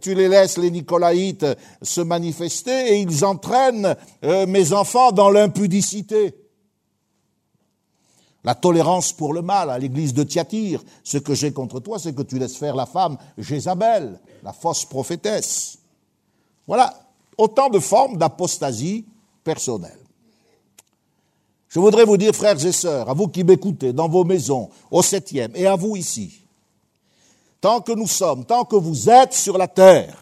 [0.00, 1.46] tu les laisses, les Nicolaïtes,
[1.82, 6.34] se manifester et ils entraînent euh, mes enfants dans l'impudicité
[8.44, 10.82] la tolérance pour le mal à l'église de Thyatire.
[11.02, 14.84] Ce que j'ai contre toi, c'est que tu laisses faire la femme Jézabel, la fausse
[14.84, 15.78] prophétesse.
[16.66, 16.94] Voilà
[17.36, 19.04] autant de formes d'apostasie
[19.44, 19.98] personnelle.
[21.68, 25.02] Je voudrais vous dire, frères et sœurs, à vous qui m'écoutez dans vos maisons, au
[25.02, 26.42] septième, et à vous ici,
[27.60, 30.16] tant que nous sommes, tant que vous êtes sur la terre,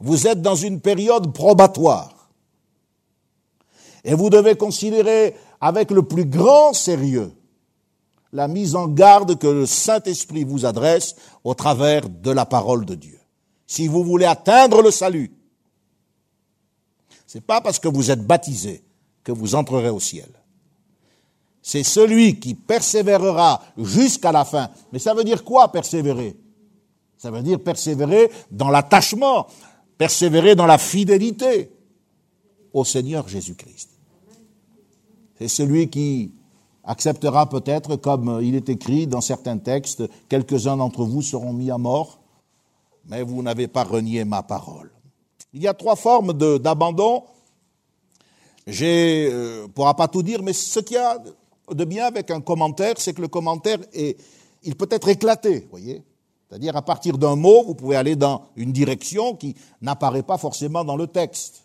[0.00, 2.30] vous êtes dans une période probatoire.
[4.04, 7.32] Et vous devez considérer avec le plus grand sérieux
[8.32, 12.94] la mise en garde que le Saint-Esprit vous adresse au travers de la parole de
[12.94, 13.18] Dieu.
[13.66, 15.32] Si vous voulez atteindre le salut,
[17.26, 18.84] c'est pas parce que vous êtes baptisé
[19.24, 20.28] que vous entrerez au ciel.
[21.66, 24.70] C'est celui qui persévérera jusqu'à la fin.
[24.92, 26.36] Mais ça veut dire quoi persévérer?
[27.18, 29.48] Ça veut dire persévérer dans l'attachement,
[29.98, 31.72] persévérer dans la fidélité
[32.72, 33.90] au Seigneur Jésus-Christ.
[35.40, 36.30] C'est celui qui
[36.84, 41.78] acceptera peut-être, comme il est écrit dans certains textes, quelques-uns d'entre vous seront mis à
[41.78, 42.20] mort,
[43.06, 44.92] mais vous n'avez pas renié ma parole.
[45.52, 47.24] Il y a trois formes d'abandon.
[48.68, 51.18] J'ai, euh, pourra pas tout dire, mais ce qu'il y a
[51.70, 54.18] de bien avec un commentaire, c'est que le commentaire est,
[54.62, 56.02] il peut être éclaté, voyez.
[56.48, 60.84] C'est-à-dire à partir d'un mot, vous pouvez aller dans une direction qui n'apparaît pas forcément
[60.84, 61.64] dans le texte.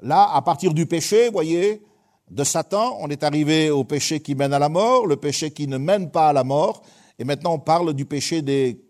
[0.00, 1.82] Là, à partir du péché, voyez,
[2.30, 5.66] de Satan, on est arrivé au péché qui mène à la mort, le péché qui
[5.66, 6.82] ne mène pas à la mort,
[7.18, 8.80] et maintenant on parle du péché des,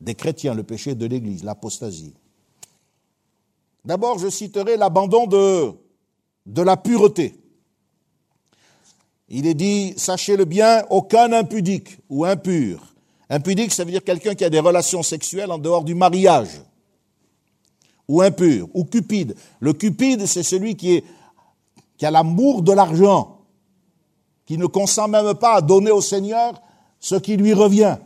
[0.00, 2.14] des chrétiens, le péché de l'Église, l'apostasie.
[3.84, 5.72] D'abord, je citerai l'abandon de,
[6.46, 7.41] de la pureté.
[9.34, 12.94] Il est dit, sachez-le bien, aucun impudique ou impur.
[13.30, 16.60] Impudique, ça veut dire quelqu'un qui a des relations sexuelles en dehors du mariage.
[18.08, 19.34] Ou impur, ou cupide.
[19.58, 21.02] Le cupide, c'est celui qui
[22.02, 23.38] a l'amour de l'argent,
[24.44, 26.60] qui ne consent même pas à donner au Seigneur
[27.00, 27.96] ce qui lui revient.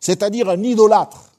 [0.00, 1.30] C'est-à-dire un idolâtre.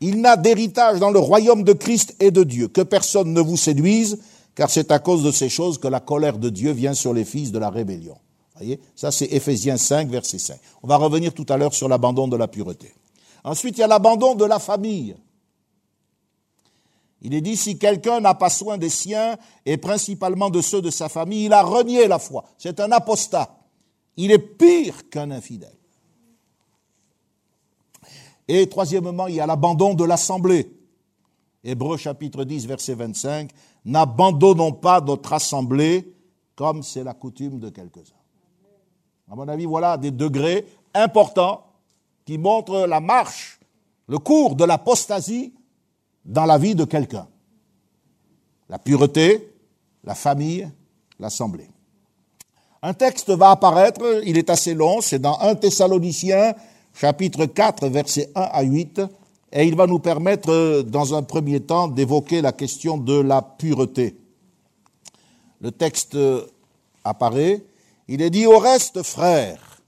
[0.00, 2.68] Il n'a d'héritage dans le royaume de Christ et de Dieu.
[2.68, 4.20] Que personne ne vous séduise,
[4.54, 7.24] car c'est à cause de ces choses que la colère de Dieu vient sur les
[7.24, 8.18] fils de la rébellion.
[8.56, 10.58] Voyez Ça, c'est Éphésiens 5, verset 5.
[10.82, 12.92] On va revenir tout à l'heure sur l'abandon de la pureté.
[13.44, 15.16] Ensuite, il y a l'abandon de la famille.
[17.22, 20.90] Il est dit, si quelqu'un n'a pas soin des siens, et principalement de ceux de
[20.90, 22.44] sa famille, il a renié la foi.
[22.58, 23.58] C'est un apostat.
[24.16, 25.76] Il est pire qu'un infidèle.
[28.48, 30.76] Et troisièmement, il y a l'abandon de l'assemblée.
[31.64, 33.50] Hébreu chapitre 10, verset 25.
[33.84, 36.12] N'abandonnons pas notre assemblée
[36.54, 38.22] comme c'est la coutume de quelques-uns.
[39.30, 41.64] À mon avis, voilà des degrés importants
[42.24, 43.58] qui montrent la marche,
[44.06, 45.52] le cours de l'apostasie
[46.24, 47.26] dans la vie de quelqu'un.
[48.68, 49.52] La pureté,
[50.04, 50.70] la famille,
[51.18, 51.68] l'assemblée.
[52.82, 56.54] Un texte va apparaître, il est assez long, c'est dans 1 Thessaloniciens
[56.94, 59.02] chapitre 4, versets 1 à 8,
[59.52, 63.42] et il va nous permettre, euh, dans un premier temps, d'évoquer la question de la
[63.42, 64.16] pureté.
[65.60, 66.46] Le texte euh,
[67.04, 67.62] apparaît,
[68.08, 69.82] il est dit au reste, frères,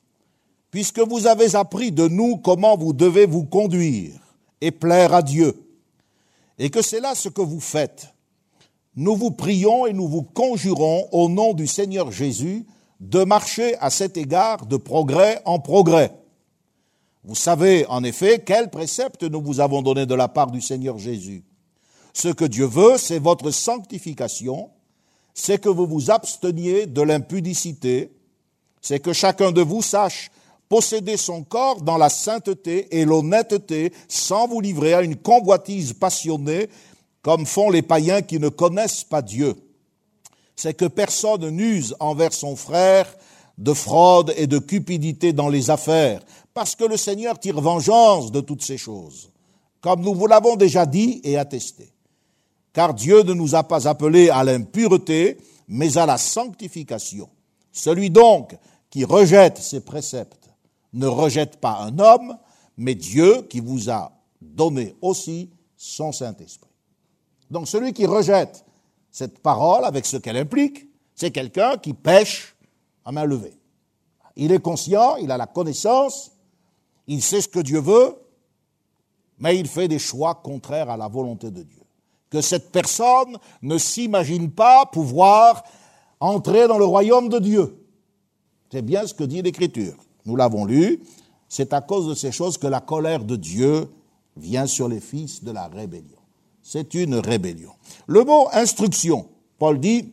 [0.71, 4.13] puisque vous avez appris de nous comment vous devez vous conduire
[4.61, 5.55] et plaire à Dieu,
[6.59, 8.09] et que c'est là ce que vous faites,
[8.97, 12.65] nous vous prions et nous vous conjurons au nom du Seigneur Jésus
[13.01, 16.13] de marcher à cet égard de progrès en progrès
[17.25, 20.99] vous savez en effet quel précepte nous vous avons donné de la part du Seigneur
[20.99, 21.43] Jésus.
[22.13, 24.71] Ce que Dieu veut, c'est votre sanctification,
[25.33, 28.13] c'est que vous vous absteniez de l'impudicité,
[28.83, 30.31] c'est que chacun de vous sache
[30.69, 36.69] posséder son corps dans la sainteté et l'honnêteté sans vous livrer à une convoitise passionnée
[37.23, 39.55] comme font les païens qui ne connaissent pas Dieu.
[40.57, 43.07] C'est que personne n'use envers son frère
[43.57, 46.21] de fraude et de cupidité dans les affaires,
[46.55, 49.31] parce que le Seigneur tire vengeance de toutes ces choses,
[49.81, 51.93] comme nous vous l'avons déjà dit et attesté.
[52.73, 55.37] Car Dieu ne nous a pas appelés à l'impureté,
[55.69, 57.29] mais à la sanctification.
[57.73, 58.57] Celui donc
[58.89, 60.49] qui rejette ses préceptes
[60.93, 62.39] ne rejette pas un homme,
[62.77, 66.71] mais Dieu qui vous a donné aussi son Saint-Esprit.
[67.51, 68.65] Donc celui qui rejette
[69.11, 72.57] cette parole avec ce qu'elle implique, c'est quelqu'un qui pêche
[73.05, 73.59] à main levée.
[74.37, 76.33] Il est conscient, il a la connaissance,
[77.07, 78.17] il sait ce que Dieu veut,
[79.39, 81.83] mais il fait des choix contraires à la volonté de Dieu.
[82.31, 85.65] Que cette personne ne s'imagine pas pouvoir
[86.21, 87.79] entrer dans le royaume de Dieu.
[88.71, 89.95] C'est bien ce que dit l'Écriture.
[90.25, 91.03] Nous l'avons lu.
[91.49, 93.89] C'est à cause de ces choses que la colère de Dieu
[94.37, 96.19] vient sur les fils de la rébellion.
[96.63, 97.73] C'est une rébellion.
[98.07, 100.13] Le mot instruction, Paul dit,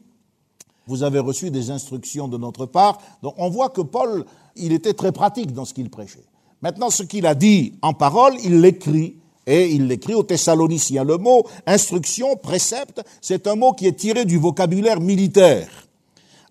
[0.85, 2.99] vous avez reçu des instructions de notre part.
[3.23, 4.25] Donc on voit que Paul,
[4.55, 6.25] il était très pratique dans ce qu'il prêchait.
[6.61, 9.17] Maintenant, ce qu'il a dit en parole, il l'écrit.
[9.47, 11.03] Et il l'écrit aux Thessaloniciens.
[11.03, 15.67] Le mot instruction, précepte, c'est un mot qui est tiré du vocabulaire militaire.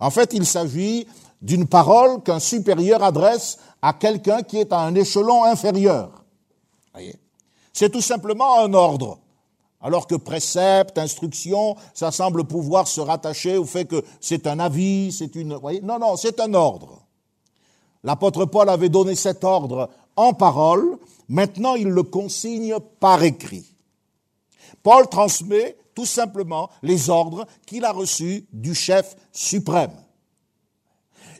[0.01, 1.07] En fait, il s'agit
[1.40, 6.25] d'une parole qu'un supérieur adresse à quelqu'un qui est à un échelon inférieur.
[7.73, 9.18] C'est tout simplement un ordre.
[9.81, 15.12] Alors que précepte, instruction, ça semble pouvoir se rattacher au fait que c'est un avis,
[15.12, 15.55] c'est une...
[15.55, 15.81] Voyez?
[15.81, 17.07] Non, non, c'est un ordre.
[18.03, 19.88] L'apôtre Paul avait donné cet ordre
[20.20, 23.66] en parole, maintenant il le consigne par écrit.
[24.83, 29.92] Paul transmet tout simplement les ordres qu'il a reçus du chef suprême.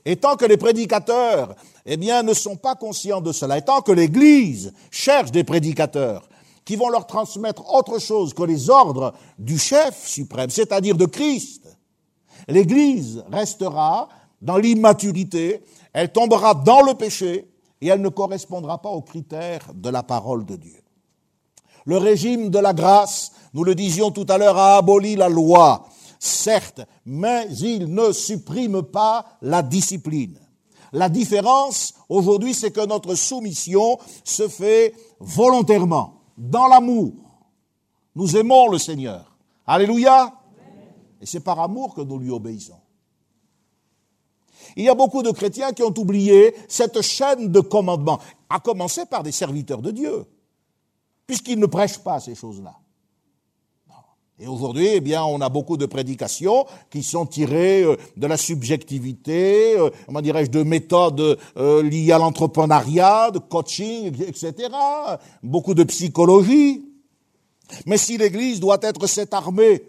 [0.05, 3.83] Et tant que les prédicateurs, eh bien, ne sont pas conscients de cela, et tant
[3.83, 6.29] que l'Église cherche des prédicateurs
[6.65, 11.69] qui vont leur transmettre autre chose que les ordres du chef suprême, c'est-à-dire de Christ,
[12.49, 14.09] l'Église restera
[14.41, 15.63] dans l'immaturité,
[15.93, 17.50] elle tombera dans le péché
[17.81, 20.83] et elle ne correspondra pas aux critères de la parole de Dieu.
[21.87, 25.87] Le régime de la grâce, nous le disions tout à l'heure, a aboli la loi.
[26.19, 30.39] certes, mais il ne supprime pas la discipline.
[30.93, 37.13] La différence aujourd'hui, c'est que notre soumission se fait volontairement, dans l'amour.
[38.15, 39.37] Nous aimons le Seigneur.
[39.67, 40.35] Alléluia.
[41.21, 42.80] Et c'est par amour que nous lui obéissons.
[44.77, 49.07] Il y a beaucoup de chrétiens qui ont oublié cette chaîne de commandements, à commencer
[49.07, 50.25] par des serviteurs de Dieu,
[51.27, 52.75] puisqu'ils ne prêchent pas ces choses-là.
[54.43, 58.39] Et aujourd'hui, eh bien, on a beaucoup de prédications qui sont tirées euh, de la
[58.39, 64.71] subjectivité, euh, comment dirais-je, de méthodes euh, liées à l'entrepreneuriat, de coaching, etc.
[65.43, 66.87] Beaucoup de psychologie.
[67.85, 69.83] Mais si l'Église doit être cette armée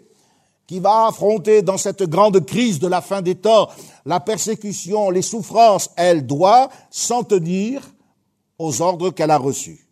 [0.66, 3.68] qui va affronter dans cette grande crise de la fin des temps
[4.06, 7.82] la persécution, les souffrances, elle doit s'en tenir
[8.58, 9.86] aux ordres qu'elle a reçus.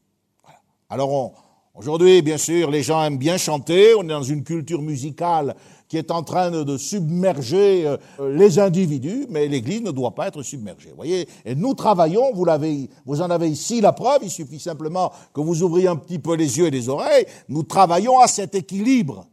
[0.89, 1.33] Alors
[1.81, 5.55] Aujourd'hui, bien sûr, les gens aiment bien chanter, on est dans une culture musicale
[5.89, 7.97] qui est en train de submerger euh,
[8.37, 10.93] les individus, mais l'Église ne doit pas être submergée.
[10.95, 14.19] Voyez, et nous travaillons, vous l'avez, vous en avez ici la preuve.
[14.25, 17.25] Il suffit simplement que vous ouvriez un petit peu les yeux et les oreilles.
[17.49, 19.27] Nous travaillons à cet équilibre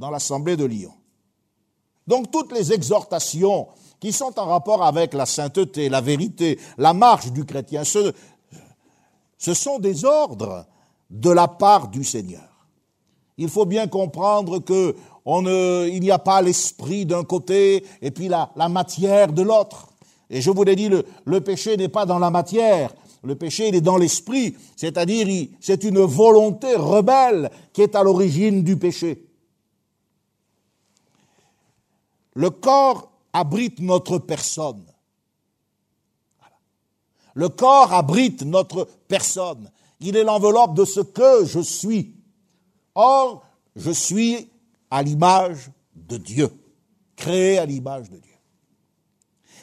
[0.00, 0.94] dans l'Assemblée de Lyon.
[2.06, 3.68] Donc toutes les exhortations
[4.00, 8.12] qui sont en rapport avec la sainteté, la vérité, la marche du chrétien, ce,
[9.36, 10.64] ce sont des ordres
[11.10, 12.48] de la part du Seigneur.
[13.36, 18.10] Il faut bien comprendre que on ne, il n'y a pas l'esprit d'un côté et
[18.10, 19.88] puis la, la matière de l'autre.
[20.30, 23.68] Et je vous l'ai dit, le, le péché n'est pas dans la matière, le péché,
[23.68, 29.29] il est dans l'esprit, c'est-à-dire c'est une volonté rebelle qui est à l'origine du péché.
[32.34, 34.84] Le corps abrite notre personne.
[37.34, 39.70] Le corps abrite notre personne.
[40.00, 42.14] Il est l'enveloppe de ce que je suis.
[42.94, 43.44] Or,
[43.76, 44.48] je suis
[44.90, 46.50] à l'image de Dieu,
[47.16, 48.30] créé à l'image de Dieu.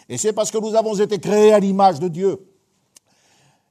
[0.09, 2.39] Et c'est parce que nous avons été créés à l'image de Dieu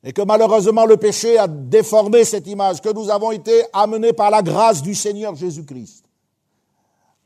[0.04, 4.30] et que malheureusement le péché a déformé cette image, que nous avons été amenés par
[4.30, 6.04] la grâce du Seigneur Jésus-Christ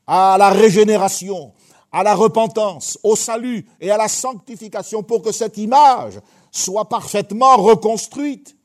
[0.07, 1.53] à la régénération,
[1.91, 6.19] à la repentance, au salut et à la sanctification pour que cette image
[6.51, 8.55] soit parfaitement reconstruite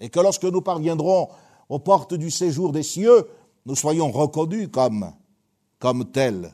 [0.00, 1.28] et que lorsque nous parviendrons
[1.68, 3.28] aux portes du séjour des cieux,
[3.66, 5.12] nous soyons reconnus comme,
[5.78, 6.52] comme tels.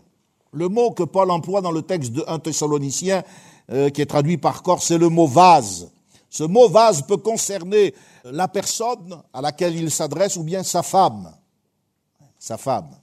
[0.53, 3.23] Le mot que Paul emploie dans le texte de 1 Thessalonicien,
[3.71, 5.90] euh, qui est traduit par corps, c'est le mot vase.
[6.29, 11.33] Ce mot vase peut concerner la personne à laquelle il s'adresse ou bien sa femme.
[12.38, 12.99] Sa femme.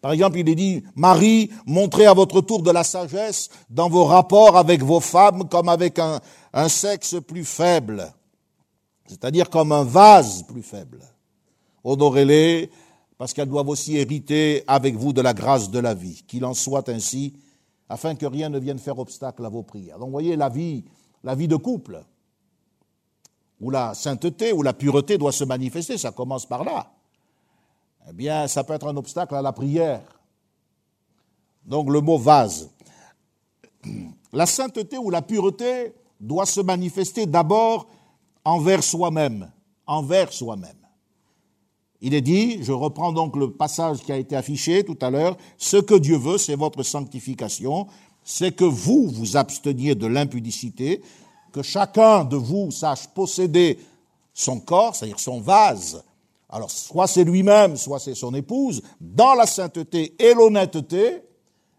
[0.00, 4.04] Par exemple, il est dit, Marie, montrez à votre tour de la sagesse dans vos
[4.04, 6.20] rapports avec vos femmes comme avec un,
[6.68, 8.12] sexe plus faible
[9.06, 11.00] c'est-à-dire comme un vase plus faible.
[11.84, 12.70] Honorez-les,
[13.18, 16.22] parce qu'elles doivent aussi hériter avec vous de la grâce de la vie.
[16.26, 17.34] Qu'il en soit ainsi,
[17.88, 19.98] afin que rien ne vienne faire obstacle à vos prières.
[19.98, 20.84] Donc, voyez, la vie,
[21.22, 22.04] la vie de couple,
[23.60, 26.92] où la sainteté, où la pureté doit se manifester, ça commence par là.
[28.08, 30.02] Eh bien, ça peut être un obstacle à la prière.
[31.64, 32.70] Donc, le mot vase.
[34.32, 37.88] La sainteté ou la pureté doit se manifester d'abord
[38.44, 39.50] envers soi-même,
[39.86, 40.76] envers soi-même.
[42.00, 45.36] Il est dit, je reprends donc le passage qui a été affiché tout à l'heure,
[45.56, 47.86] ce que Dieu veut, c'est votre sanctification,
[48.22, 51.02] c'est que vous vous absteniez de l'impudicité,
[51.52, 53.78] que chacun de vous sache posséder
[54.34, 56.04] son corps, c'est-à-dire son vase.
[56.48, 61.22] Alors, soit c'est lui-même, soit c'est son épouse, dans la sainteté et l'honnêteté,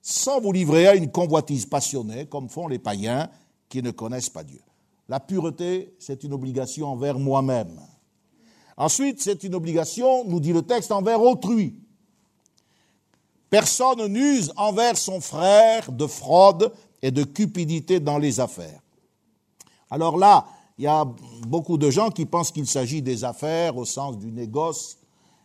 [0.01, 3.29] sans vous livrer à une convoitise passionnée, comme font les païens
[3.69, 4.61] qui ne connaissent pas Dieu.
[5.09, 7.79] La pureté, c'est une obligation envers moi-même.
[8.75, 11.75] Ensuite, c'est une obligation, nous dit le texte, envers autrui.
[13.49, 18.81] Personne n'use envers son frère de fraude et de cupidité dans les affaires.
[19.89, 20.45] Alors là,
[20.77, 21.05] il y a
[21.47, 24.97] beaucoup de gens qui pensent qu'il s'agit des affaires au sens du négoce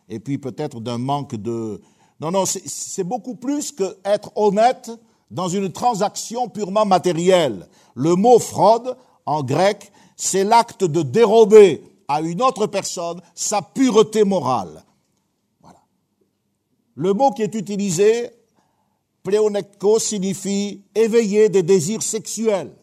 [0.07, 1.81] et puis peut-être d'un manque de...
[2.19, 4.91] Non, non, c'est beaucoup plus qu'être honnête
[5.31, 7.67] dans une transaction purement matérielle.
[7.95, 8.95] Le mot fraude
[9.25, 14.83] en grec, c'est l'acte de dérober à une autre personne sa pureté morale.
[15.61, 15.79] Voilà.
[16.95, 18.29] Le mot qui est utilisé,
[19.23, 22.75] pléonekko, signifie éveiller des désirs sexuels.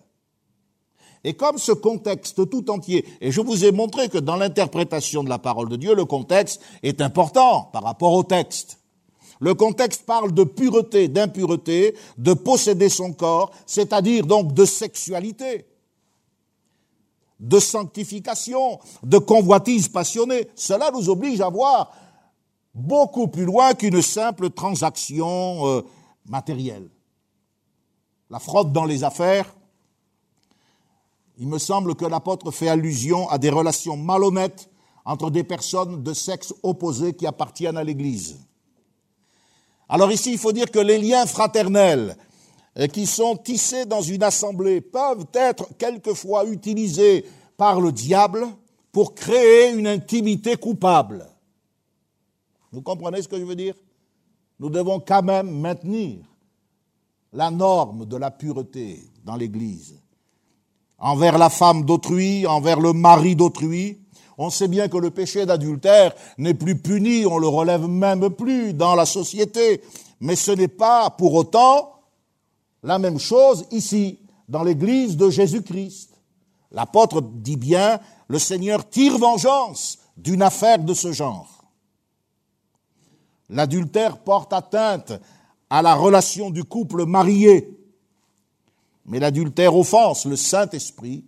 [1.25, 5.29] Et comme ce contexte tout entier, et je vous ai montré que dans l'interprétation de
[5.29, 8.79] la parole de Dieu, le contexte est important par rapport au texte.
[9.39, 15.67] Le contexte parle de pureté, d'impureté, de posséder son corps, c'est-à-dire donc de sexualité
[17.41, 20.49] de sanctification, de convoitise passionnée.
[20.55, 21.91] Cela nous oblige à voir
[22.75, 25.81] beaucoup plus loin qu'une simple transaction euh,
[26.27, 26.89] matérielle.
[28.29, 29.53] La fraude dans les affaires,
[31.41, 34.69] il me semble que l'apôtre fait allusion à des relations malhonnêtes
[35.07, 38.39] entre des personnes de sexe opposé qui appartiennent à l'Église.
[39.89, 42.15] Alors ici, il faut dire que les liens fraternels
[42.79, 47.25] euh, qui sont tissés dans une assemblée peuvent être quelquefois utilisés
[47.57, 48.47] par le diable
[48.93, 51.27] pour créer une intimité coupable.
[52.71, 53.75] Vous comprenez ce que je veux dire?
[54.59, 56.19] Nous devons quand même maintenir
[57.33, 59.99] la norme de la pureté dans l'Église.
[61.01, 63.99] Envers la femme d'autrui, envers le mari d'autrui,
[64.37, 68.75] on sait bien que le péché d'adultère n'est plus puni, on le relève même plus
[68.75, 69.83] dans la société.
[70.21, 71.93] Mais ce n'est pas pour autant
[72.83, 76.11] la même chose ici, dans l'Église de Jésus-Christ.
[76.73, 81.65] L'apôtre dit bien, le Seigneur tire vengeance d'une affaire de ce genre.
[83.49, 85.13] L'adultère porte atteinte
[85.69, 87.80] à la relation du couple marié,
[89.11, 91.25] mais l'adultère offense le Saint-Esprit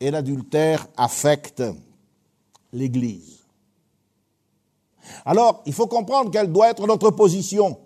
[0.00, 1.62] et l'adultère affecte
[2.72, 3.40] l'Église.
[5.24, 7.78] Alors, il faut comprendre quelle doit être notre position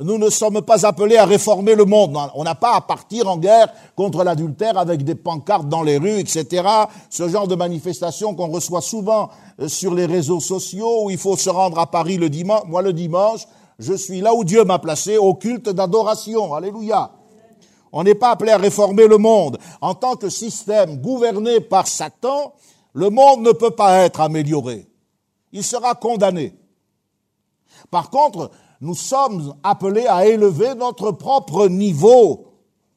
[0.00, 2.18] nous ne sommes pas appelés à réformer le monde.
[2.34, 6.18] On n'a pas à partir en guerre contre l'adultère avec des pancartes dans les rues,
[6.18, 6.66] etc.
[7.10, 9.30] Ce genre de manifestation qu'on reçoit souvent
[9.60, 12.64] euh, sur les réseaux sociaux où il faut se rendre à Paris le dimanche.
[12.66, 13.46] Moi, le dimanche,
[13.78, 16.54] je suis là où Dieu m'a placé, au culte d'adoration.
[16.54, 17.12] Alléluia.
[17.96, 19.56] On n'est pas appelé à réformer le monde.
[19.80, 22.52] En tant que système gouverné par Satan,
[22.92, 24.88] le monde ne peut pas être amélioré.
[25.52, 26.58] Il sera condamné.
[27.92, 32.46] Par contre, nous sommes appelés à élever notre propre niveau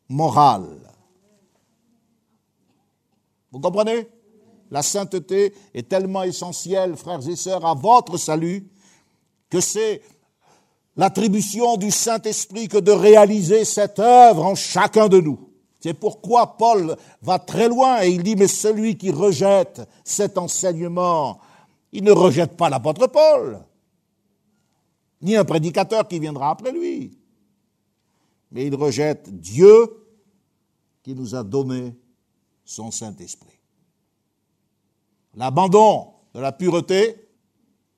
[0.09, 0.65] moral.
[3.51, 4.07] Vous comprenez?
[4.71, 8.67] La sainteté est tellement essentielle, frères et sœurs, à votre salut,
[9.51, 10.01] que c'est
[10.97, 15.39] l'attribution du Saint-Esprit que de réaliser cette œuvre en chacun de nous.
[15.79, 21.39] C'est pourquoi Paul va très loin et il dit, mais celui qui rejette cet enseignement,
[21.91, 23.63] il ne rejette pas l'apôtre Paul
[25.21, 27.17] ni un prédicateur qui viendra après lui.
[28.51, 30.05] Mais il rejette Dieu
[31.03, 31.95] qui nous a donné
[32.63, 33.59] son Saint-Esprit.
[35.35, 37.27] L'abandon de la pureté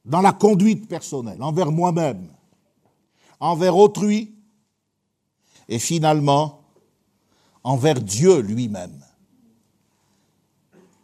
[0.06, 2.30] dans la conduite personnelle, envers moi-même,
[3.40, 4.34] envers autrui,
[5.70, 6.62] et finalement
[7.64, 9.04] envers Dieu lui-même.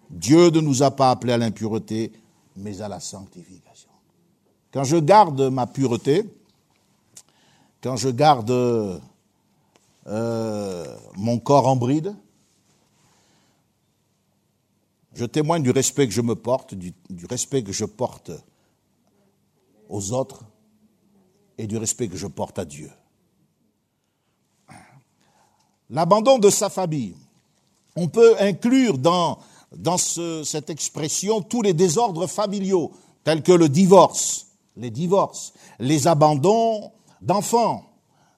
[0.09, 2.11] Dieu ne nous a pas appelés à l'impureté,
[2.55, 3.89] mais à la sanctification.
[4.71, 6.23] Quand je garde ma pureté,
[7.81, 8.51] quand je garde
[10.07, 12.15] euh, mon corps en bride,
[15.13, 18.31] je témoigne du respect que je me porte, du, du respect que je porte
[19.87, 20.43] aux autres
[21.57, 22.91] et du respect que je porte à Dieu.
[25.89, 27.15] L'abandon de sa famille.
[27.95, 29.39] On peut inclure dans,
[29.75, 32.91] dans ce, cette expression tous les désordres familiaux,
[33.23, 36.91] tels que le divorce, les divorces, les abandons
[37.21, 37.85] d'enfants,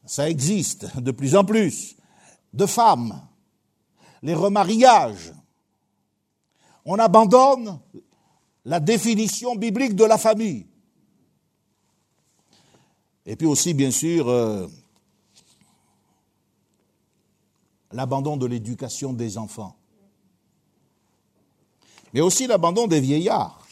[0.06, 1.96] ça existe de plus en plus,
[2.54, 3.22] de femmes,
[4.22, 5.34] les remariages.
[6.86, 7.80] On abandonne
[8.66, 10.68] la définition biblique de la famille.
[13.28, 14.68] Et puis aussi, bien sûr, euh,
[17.92, 19.76] l'abandon de l'éducation des enfants.
[22.14, 23.68] Mais aussi l'abandon des vieillards.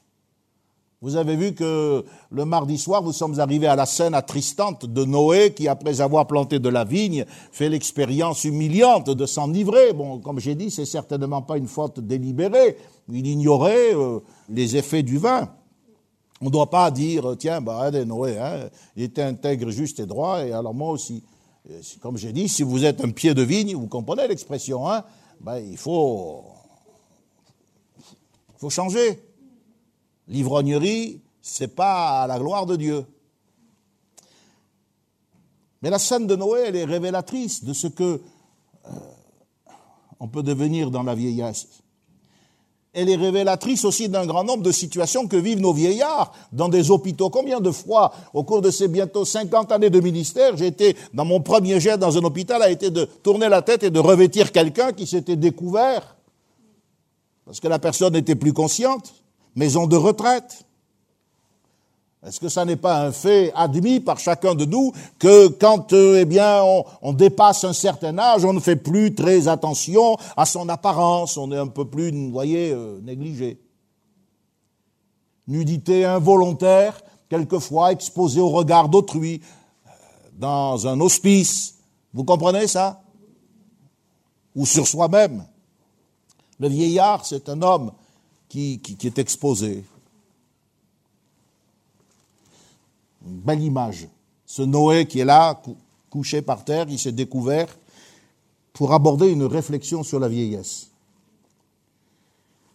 [1.01, 5.06] Vous avez vu que le mardi soir, nous sommes arrivés à la scène attristante de
[5.06, 9.93] Noé qui, après avoir planté de la vigne, fait l'expérience humiliante de s'enivrer.
[9.93, 12.78] Bon, comme j'ai dit, c'est certainement pas une faute délibérée.
[13.10, 15.49] Il ignorait euh, les effets du vin.
[16.41, 20.45] On ne doit pas dire, tiens, bah, Noé, hein, il était intègre, juste et droit,
[20.45, 21.23] et alors moi aussi.
[22.01, 25.03] Comme j'ai dit, si vous êtes un pied de vigne, vous comprenez l'expression, hein,
[25.39, 26.43] ben, il faut,
[28.57, 29.23] faut changer.
[30.27, 33.05] L'ivrognerie, c'est pas à la gloire de Dieu.
[35.81, 38.21] Mais la scène de Noé, elle est révélatrice de ce que
[38.86, 38.89] euh,
[40.19, 41.67] on peut devenir dans la vieillesse.
[42.96, 46.91] Elle est révélatrice aussi d'un grand nombre de situations que vivent nos vieillards dans des
[46.91, 47.30] hôpitaux.
[47.30, 51.26] Combien de fois, au cours de ces bientôt 50 années de ministère, j'ai été, dans
[51.26, 54.54] mon premier jet dans un hôpital, a été de tourner la tête et de revêtir
[54.54, 56.16] quelqu'un qui s'était découvert?
[57.46, 59.14] Parce que la personne n'était plus consciente
[59.56, 60.66] maison de retraite.
[62.26, 66.26] Est-ce que ça n'est pas un fait admis par chacun de nous que quand euh,
[66.28, 71.38] eh on, dépasse un certain âge, on ne fait plus très attention à son apparence,
[71.38, 73.59] on est un peu plus, vous voyez, euh, négligé?
[75.47, 76.99] Nudité involontaire
[77.30, 79.41] quelquefois exposé au regard d'autrui,
[79.86, 79.89] euh,
[80.39, 81.76] dans un hospice.
[82.11, 83.03] Vous comprenez ça?
[84.55, 85.45] Ou sur soi-même.
[86.59, 87.91] Le vieillard, c'est un homme
[88.49, 89.84] qui, est exposé.
[93.26, 94.07] Une belle image.
[94.45, 95.61] Ce Noé qui est là,
[96.09, 97.67] couché par terre, il s'est découvert
[98.73, 100.91] pour aborder une réflexion sur la vieillesse.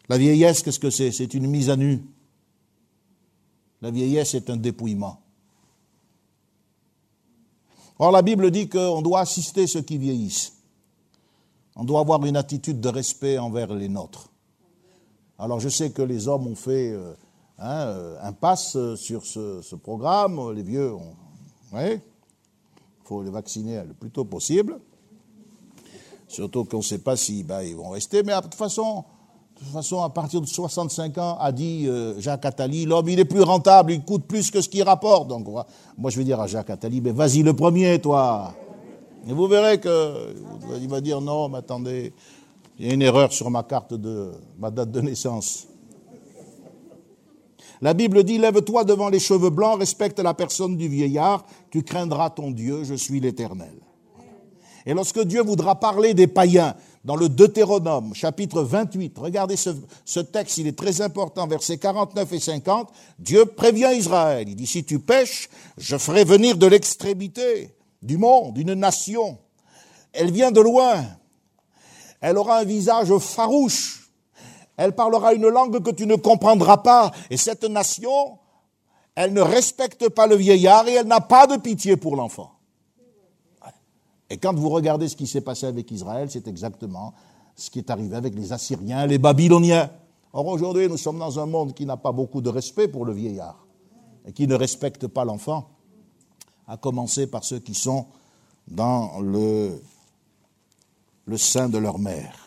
[0.09, 1.13] La vieillesse, qu'est-ce que c'est?
[1.13, 2.03] C'est une mise à nu.
[3.81, 5.21] La vieillesse est un dépouillement.
[7.99, 10.55] Or, la Bible dit qu'on doit assister ceux qui vieillissent.
[11.77, 14.29] On doit avoir une attitude de respect envers les nôtres.
[15.39, 17.15] Alors, je sais que les hommes ont fait euh,
[17.61, 20.53] hein, euh, un passe sur ce, programme.
[20.53, 20.93] Les vieux,
[21.75, 22.01] il
[23.05, 24.79] faut les vacciner le plus tôt possible.
[26.27, 28.23] Surtout qu'on ne sait pas si ben, ils vont rester.
[28.23, 29.05] Mais de toute façon,
[29.61, 33.21] de toute façon, à partir de 65 ans, a dit euh, Jacques Attali, l'homme, il
[33.21, 35.29] est plus rentable, il coûte plus que ce qu'il rapporte.
[35.29, 38.55] Donc, moi, je vais dire à Jacques Attali, mais vas-y le premier, toi.
[39.29, 42.15] Et vous verrez qu'il va dire non, mais attendez,
[42.79, 45.67] il y a une erreur sur ma carte de ma date de naissance.
[47.81, 52.31] La Bible dit Lève-toi devant les cheveux blancs, respecte la personne du vieillard, tu craindras
[52.31, 53.75] ton Dieu, je suis l'Éternel.
[54.87, 56.75] Et lorsque Dieu voudra parler des païens,
[57.05, 62.41] dans le Deutéronome, chapitre 28, regardez ce, texte, il est très important, versets 49 et
[62.41, 68.19] 50, Dieu prévient Israël, il dit, si tu pêches, je ferai venir de l'extrémité du
[68.19, 69.39] monde une nation.
[70.13, 71.05] Elle vient de loin,
[72.21, 74.00] elle aura un visage farouche,
[74.81, 78.39] elle parlera une langue que tu ne comprendras pas, et cette nation,
[79.15, 82.53] elle ne respecte pas le vieillard et elle n'a pas de pitié pour l'enfant.
[84.31, 87.13] Et quand vous regardez ce qui s'est passé avec Israël, c'est exactement
[87.55, 89.91] ce qui est arrivé avec les Assyriens, les Babyloniens.
[90.33, 93.13] Or aujourd'hui, nous sommes dans un monde qui n'a pas beaucoup de respect pour le
[93.13, 93.67] vieillard
[94.27, 95.69] et qui ne respecte pas l'enfant,
[96.67, 98.07] à commencer par ceux qui sont
[98.67, 99.79] dans le,
[101.37, 102.40] sein de leur mère.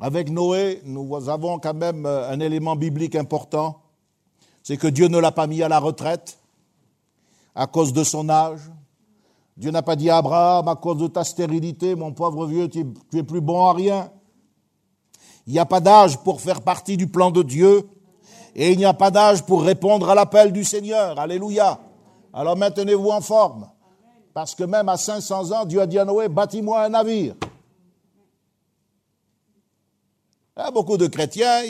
[0.00, 3.80] Avec Noé, nous avons quand même un élément biblique important,
[4.62, 6.38] c'est que Dieu ne l'a pas mis à la retraite
[7.54, 8.60] à cause de son âge,
[9.56, 12.84] Dieu n'a pas dit à Abraham, à cause de ta stérilité, mon pauvre vieux, tu
[13.12, 14.10] es plus bon à rien.
[15.46, 17.88] Il n'y a pas d'âge pour faire partie du plan de Dieu
[18.56, 21.18] et il n'y a pas d'âge pour répondre à l'appel du Seigneur.
[21.20, 21.78] Alléluia.
[22.32, 23.68] Alors maintenez-vous en forme.
[24.32, 27.36] Parce que même à 500 ans, Dieu a dit à Noé, bâtis-moi un navire.
[30.56, 31.62] Il y a beaucoup de chrétiens,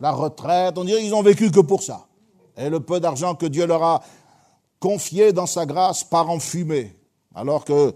[0.00, 2.06] la retraite, on dirait qu'ils ont vécu que pour ça.
[2.56, 4.02] Et le peu d'argent que Dieu leur a
[4.78, 6.96] confié dans sa grâce part en fumée.
[7.34, 7.94] Alors que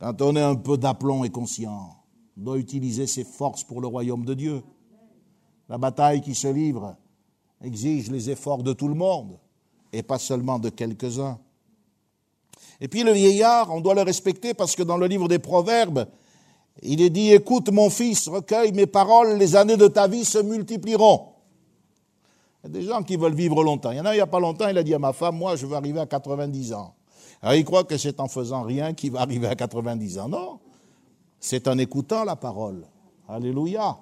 [0.00, 1.96] quand on est un peu d'aplomb et conscient,
[2.38, 4.62] on doit utiliser ses forces pour le royaume de Dieu.
[5.68, 6.96] La bataille qui se livre
[7.62, 9.38] exige les efforts de tout le monde
[9.92, 11.38] et pas seulement de quelques-uns.
[12.80, 16.06] Et puis le vieillard, on doit le respecter parce que dans le livre des Proverbes,
[16.82, 20.38] il est dit, écoute mon fils, recueille mes paroles, les années de ta vie se
[20.38, 21.28] multiplieront.
[22.62, 23.92] Il y a des gens qui veulent vivre longtemps.
[23.92, 25.36] Il y en a, il n'y a pas longtemps, il a dit à ma femme,
[25.36, 26.94] moi, je veux arriver à 90 ans.
[27.42, 30.28] Alors, il croit que c'est en faisant rien qu'il va arriver à 90 ans.
[30.28, 30.58] Non,
[31.38, 32.86] c'est en écoutant la parole.
[33.28, 33.98] Alléluia.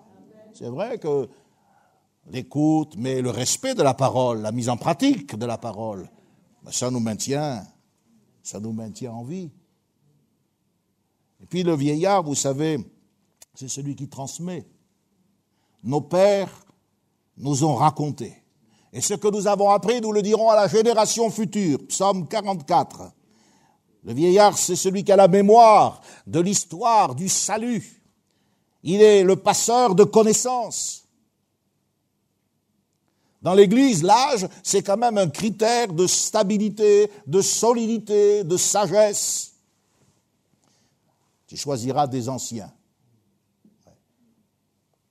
[0.53, 1.29] C'est vrai que
[2.31, 6.09] l'écoute, mais le respect de la parole, la mise en pratique de la parole,
[6.71, 7.65] ça nous maintient,
[8.43, 9.51] ça nous maintient en vie.
[11.45, 12.79] Et puis le vieillard, vous savez,
[13.55, 14.67] c'est celui qui transmet.
[15.83, 16.65] Nos pères
[17.37, 18.33] nous ont raconté.
[18.95, 21.87] Et ce que nous avons appris, nous le dirons à la génération future.
[21.87, 23.13] Psaume 44.
[24.05, 28.03] Le vieillard, c'est celui qui a la mémoire de l'histoire, du salut.
[28.83, 31.05] Il est le passeur de connaissances.
[33.43, 39.54] Dans l'Église, l'âge, c'est quand même un critère de stabilité, de solidité, de sagesse.
[41.55, 42.73] Tu choisiras des anciens.
[43.85, 43.93] Ça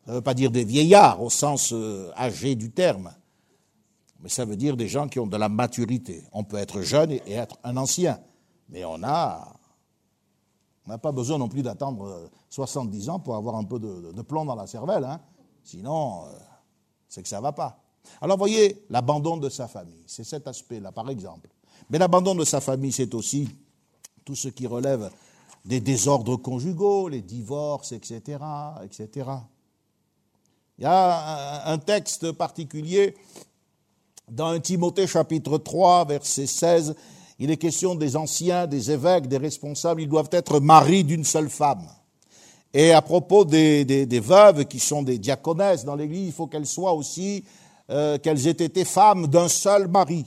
[0.08, 3.14] ne veut pas dire des vieillards au sens euh, âgé du terme
[4.20, 6.24] mais ça veut dire des gens qui ont de la maturité.
[6.32, 8.22] On peut être jeune et être un ancien,
[8.70, 9.54] mais on a,
[10.88, 14.56] n'a pas besoin non plus d'attendre 70 ans pour avoir un peu de, plomb dans
[14.56, 15.04] la cervelle.
[15.04, 15.20] Hein.
[15.62, 16.30] Sinon, euh,
[17.10, 17.84] c'est que ça ne va pas.
[18.22, 21.50] Alors voyez, l'abandon de sa famille, c'est cet aspect-là, par exemple.
[21.90, 23.50] Mais l'abandon de sa famille, c'est aussi
[24.24, 25.10] tout ce qui relève
[25.66, 28.40] des désordres conjugaux, les divorces, etc.,
[28.84, 29.30] etc.
[30.78, 33.16] Il y a un texte particulier
[34.30, 36.96] dans 1 Timothée chapitre 3, verset 16,
[37.40, 41.50] il est question des anciens, des évêques, des responsables, ils doivent être maris d'une seule
[41.50, 41.86] femme.
[42.74, 46.94] Et à propos des, veuves qui sont des diaconesses dans l'Église, il faut qu'elles soient
[46.94, 47.44] aussi
[47.90, 50.26] euh, qu'elles aient été femmes d'un seul mari.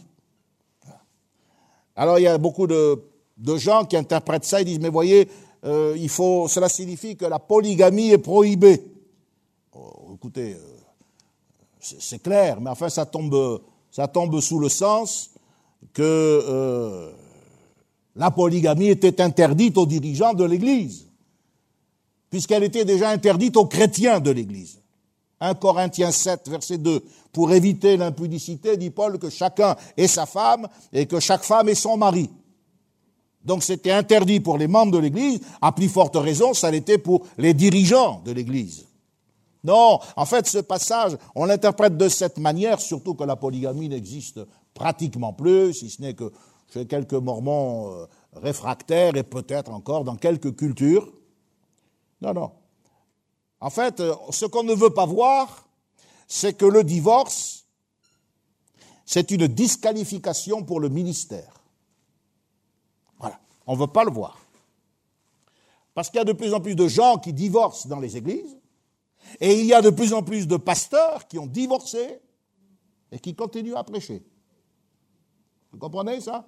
[1.97, 3.03] Alors il y a beaucoup de,
[3.57, 5.29] gens qui interprètent ça et disent, mais voyez,
[5.65, 8.83] euh, il faut, cela signifie que la polygamie est prohibée.
[9.73, 10.77] Oh, écoutez, euh,
[11.81, 15.31] c'est clair, mais enfin ça tombe, ça tombe sous le sens
[15.93, 17.13] que
[18.17, 21.07] la polygamie était interdite aux dirigeants de l'Église,
[22.31, 24.81] puisqu'elle était déjà interdite aux chrétiens de l'Église.
[25.41, 27.05] 1 Corinthiens 7, verset 2.
[27.33, 31.75] Pour éviter l'impudicité, dit Paul, que chacun ait sa femme et que chaque femme ait
[31.75, 32.31] son mari.
[33.47, 37.27] Donc c'était interdit pour les membres de l'Église, à plus forte raison, ça l'était pour
[37.39, 38.87] les dirigeants de l'Église.
[39.63, 44.41] Non, en fait, ce passage, on l'interprète de cette manière, surtout que la polygamie n'existe
[44.75, 46.33] pratiquement plus, si ce n'est que
[46.73, 51.13] chez quelques mormons euh, réfractaires et peut-être encore dans quelques cultures.
[52.21, 52.51] Non, non.
[53.61, 55.69] En fait, euh, ce qu'on ne veut pas voir,
[56.27, 57.65] c'est que le divorce,
[59.05, 61.56] c'est une disqualification pour le ministère.
[63.67, 64.39] On ne veut pas le voir.
[65.95, 68.57] Parce qu'il y a de plus en plus de gens qui divorcent dans les églises,
[69.41, 72.21] et il y a de plus en plus de pasteurs qui ont divorcé
[73.11, 74.23] et qui continuent à prêcher.
[75.73, 76.47] Vous comprenez ça?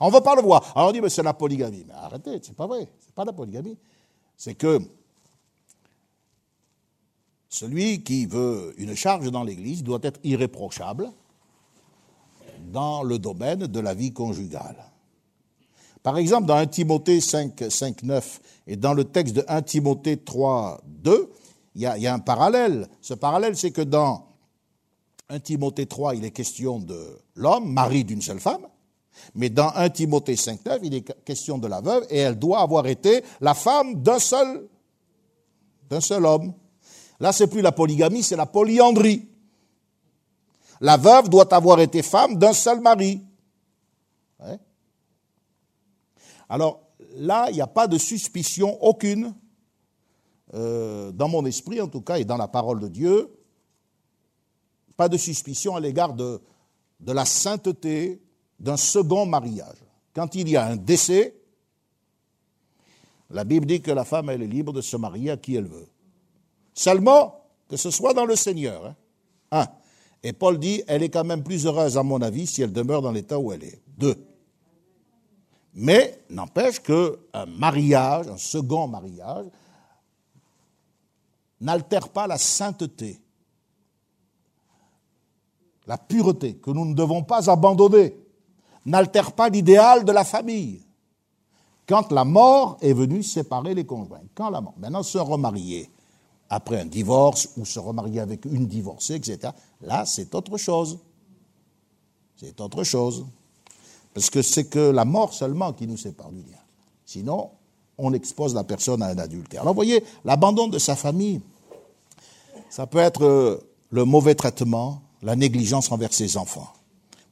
[0.00, 0.72] On ne veut pas le voir.
[0.76, 1.84] Alors on dit, mais c'est la polygamie.
[1.86, 3.78] Mais arrêtez, c'est pas vrai, c'est pas la polygamie
[4.36, 4.80] c'est que
[7.48, 11.10] celui qui veut une charge dans l'Église doit être irréprochable
[12.70, 14.76] dans le domaine de la vie conjugale.
[16.02, 20.16] Par exemple, dans 1 Timothée 5, 5 9 et dans le texte de 1 Timothée
[20.18, 21.32] 3, 2,
[21.74, 22.88] il y, a, un parallèle.
[23.02, 24.24] Ce parallèle, c'est que dans
[25.28, 28.66] 1 Timothée 3, il est question de l'homme, mari d'une seule femme,
[29.34, 32.86] mais dans 1 Timothée 5.9, il est question de la veuve et elle doit avoir
[32.86, 34.68] été la femme d'un seul,
[35.90, 36.52] d'un seul homme.
[37.18, 39.26] Là, c'est plus la polygamie, c'est la polyandrie.
[40.80, 43.22] La veuve doit avoir été femme d'un seul mari.
[46.48, 46.80] Alors
[47.16, 49.34] là, il n'y a pas de suspicion aucune,
[50.54, 53.32] euh, dans mon esprit en tout cas, et dans la parole de Dieu,
[54.96, 56.40] pas de suspicion à l'égard de,
[57.00, 58.22] de la sainteté
[58.58, 59.76] d'un second mariage.
[60.14, 61.36] Quand il y a un décès,
[63.30, 65.66] la Bible dit que la femme, elle est libre de se marier à qui elle
[65.66, 65.88] veut.
[66.72, 68.94] Seulement que ce soit dans le Seigneur.
[69.50, 69.66] Hein.
[70.22, 73.02] Et Paul dit, elle est quand même plus heureuse, à mon avis, si elle demeure
[73.02, 73.80] dans l'état où elle est.
[73.96, 74.16] Deux.
[75.74, 79.46] Mais n'empêche qu'un mariage, un second mariage,
[81.60, 83.20] n'altère pas la sainteté,
[85.86, 88.16] la pureté, que nous ne devons pas abandonner
[88.86, 90.82] n'altère pas l'idéal de la famille.
[91.86, 95.90] Quand la mort est venue séparer les conjoints, quand la mort, maintenant se remarier
[96.48, 100.98] après un divorce ou se remarier avec une divorcée, etc., là c'est autre chose.
[102.36, 103.26] C'est autre chose.
[104.14, 106.58] Parce que c'est que la mort seulement qui nous sépare du lien.
[107.04, 107.50] Sinon,
[107.98, 109.62] on expose la personne à un adultère.
[109.62, 111.40] Alors vous voyez, l'abandon de sa famille,
[112.68, 116.68] ça peut être euh, le mauvais traitement, la négligence envers ses enfants.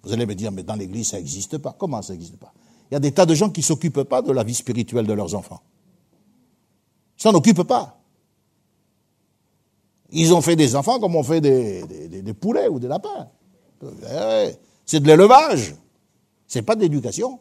[0.03, 1.75] Vous allez me dire, mais dans l'Église, ça n'existe pas.
[1.79, 2.53] Comment ça n'existe pas?
[2.91, 5.07] Il y a des tas de gens qui ne s'occupent pas de la vie spirituelle
[5.07, 5.61] de leurs enfants.
[7.19, 7.99] Ils s'en occupent pas.
[10.15, 13.29] Ils ont fait des enfants comme on fait des, poulets ou des lapins.
[13.83, 14.53] Eh
[14.87, 15.75] c'est de l'élevage.
[16.47, 17.41] C'est pas de l'éducation.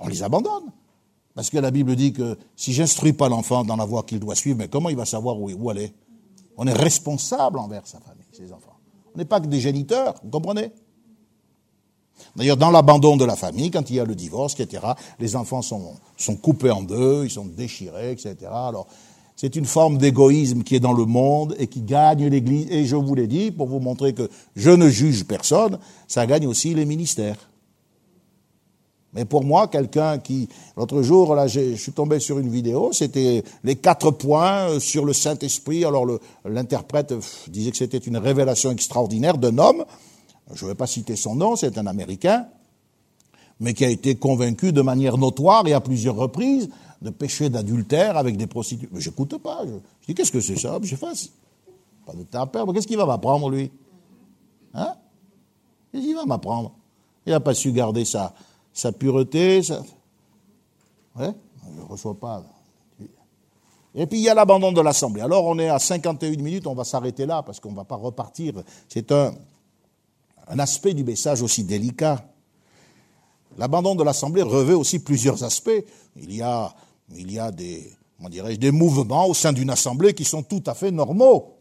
[0.00, 0.72] On les abandonne.
[1.34, 4.34] Parce que la Bible dit que si j'instruis pas l'enfant dans la voie qu'il doit
[4.34, 5.92] suivre, mais comment il va savoir où, aller?
[6.56, 8.76] On est responsable envers sa famille, ses enfants.
[9.14, 10.72] On n'est pas que des géniteurs, vous comprenez?
[12.36, 14.86] D'ailleurs, dans l'abandon de la famille, quand il y a le divorce, etc.,
[15.18, 18.36] les enfants sont, sont coupés en deux, ils sont déchirés, etc.
[18.50, 18.86] Alors,
[19.36, 22.66] c'est une forme d'égoïsme qui est dans le monde et qui gagne l'Église.
[22.70, 26.46] Et je vous l'ai dit, pour vous montrer que je ne juge personne, ça gagne
[26.46, 27.36] aussi les ministères.
[29.14, 33.44] Mais pour moi, quelqu'un qui, l'autre jour, là, je suis tombé sur une vidéo, c'était
[33.62, 35.84] les quatre points euh, sur le Saint-Esprit.
[35.84, 36.06] Alors
[36.46, 37.12] l'interprète
[37.48, 39.84] disait que c'était une révélation extraordinaire d'un homme,
[40.54, 42.46] je ne vais pas citer son nom, c'est un Américain,
[43.60, 46.68] mais qui a été convaincu de manière notoire et à plusieurs reprises
[47.02, 48.88] de péché d'adultère avec des prostituées.
[48.92, 49.62] Mais j'écoute pas.
[49.66, 49.72] Je,
[50.06, 50.78] dis, qu'est-ce que c'est ça?
[50.82, 51.30] Je fasse.
[52.06, 52.72] Pas de temps à perdre.
[52.72, 53.70] Qu'est-ce qu'il va m'apprendre, lui?
[54.74, 54.94] Hein?
[55.92, 56.72] Qu'est-ce va m'apprendre?
[57.26, 58.34] Il n'a pas su garder ça
[58.72, 59.82] sa pureté, ça...
[61.14, 61.32] Ouais,
[61.76, 62.42] ne reçoit pas.
[63.94, 65.20] Et puis il y a l'abandon de l'Assemblée.
[65.20, 67.96] Alors on est à 51 minutes, on va s'arrêter là parce qu'on ne va pas
[67.96, 68.54] repartir.
[68.88, 69.34] C'est un,
[70.48, 72.24] un aspect du message aussi délicat.
[73.58, 75.84] L'abandon de l'Assemblée revêt aussi plusieurs aspects.
[76.16, 76.74] Il y a,
[77.16, 77.92] il y a des,
[78.58, 81.54] des mouvements au sein d'une assemblée qui sont tout à fait normaux.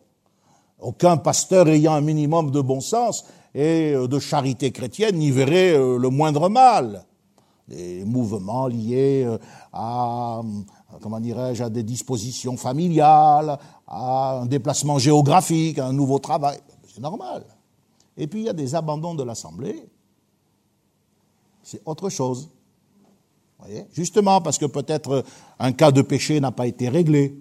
[0.79, 6.09] Aucun pasteur ayant un minimum de bon sens et de charité chrétienne n'y verrait le
[6.09, 7.05] moindre mal.
[7.67, 9.27] Des mouvements liés
[9.71, 10.41] à,
[11.01, 16.57] comment dirais-je, à des dispositions familiales, à un déplacement géographique, à un nouveau travail.
[16.87, 17.45] C'est normal.
[18.17, 19.87] Et puis il y a des abandons de l'Assemblée.
[21.63, 22.49] C'est autre chose.
[23.93, 25.23] Justement parce que peut-être
[25.59, 27.37] un cas de péché n'a pas été réglé.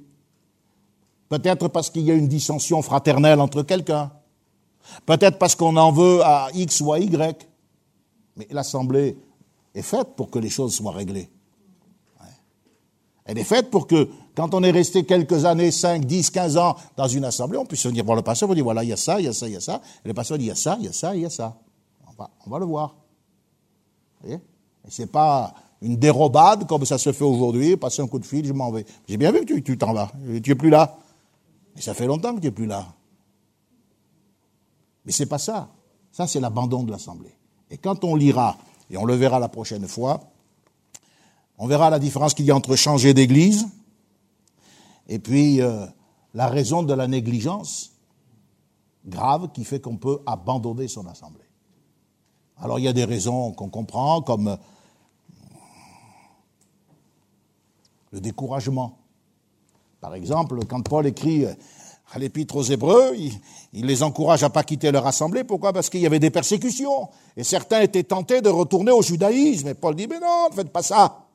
[1.29, 4.13] Peut-être parce qu'il y a une dissension fraternelle entre quelqu'un.
[5.07, 7.49] Peut-être parce qu'on en veut à X ou à Y.
[8.37, 9.17] Mais l'Assemblée
[9.75, 11.31] est faite pour que les choses soient réglées.
[13.31, 16.75] Elle est faite pour que, quand on est resté quelques années, 5, 10, 15 ans
[16.97, 18.97] dans une assemblée, on puisse venir voir le pasteur, on dit voilà, il y a
[18.97, 19.81] ça, il y a ça, il y a ça.
[20.05, 21.31] Et le pasteur dit il y a ça, il y a ça, il y a
[21.31, 21.57] ça.
[22.09, 22.97] On va, on va le voir.
[24.21, 24.43] Vous voyez?
[24.85, 28.45] Et c'est pas une dérobade comme ça se fait aujourd'hui, passer un coup de fil,
[28.45, 28.85] je m'en vais.
[29.09, 30.13] J'ai bien vu que tu t'en vas,
[30.43, 30.99] tu es plus là.
[31.75, 32.87] Mais ça fait longtemps que tu es plus là.
[35.05, 35.71] Mais c'est pas ça.
[36.13, 37.35] Ça, c'est l'abandon de l'assemblée.
[37.71, 38.59] Et quand on lira,
[38.91, 40.21] et on le verra la prochaine fois,
[41.57, 43.69] on verra la différence qu'il y a entre changer d'église
[45.09, 45.87] et puis euh,
[46.35, 47.93] la raison de la négligence
[49.07, 51.45] grave qui fait qu'on peut abandonner son assemblée.
[52.57, 54.57] Alors il y a des raisons qu'on comprend comme euh,
[58.13, 58.99] le découragement.
[60.01, 61.53] Par exemple, quand Paul écrit euh,
[62.13, 63.15] à l'épître aux Hébreux,
[63.73, 65.45] il, les encourage à pas quitter leur assemblée.
[65.45, 65.73] Pourquoi?
[65.73, 67.09] Parce qu'il y avait des persécutions.
[67.37, 69.69] Et certains étaient tentés de retourner au judaïsme.
[69.69, 71.27] Et Paul dit, mais non, ne faites pas ça.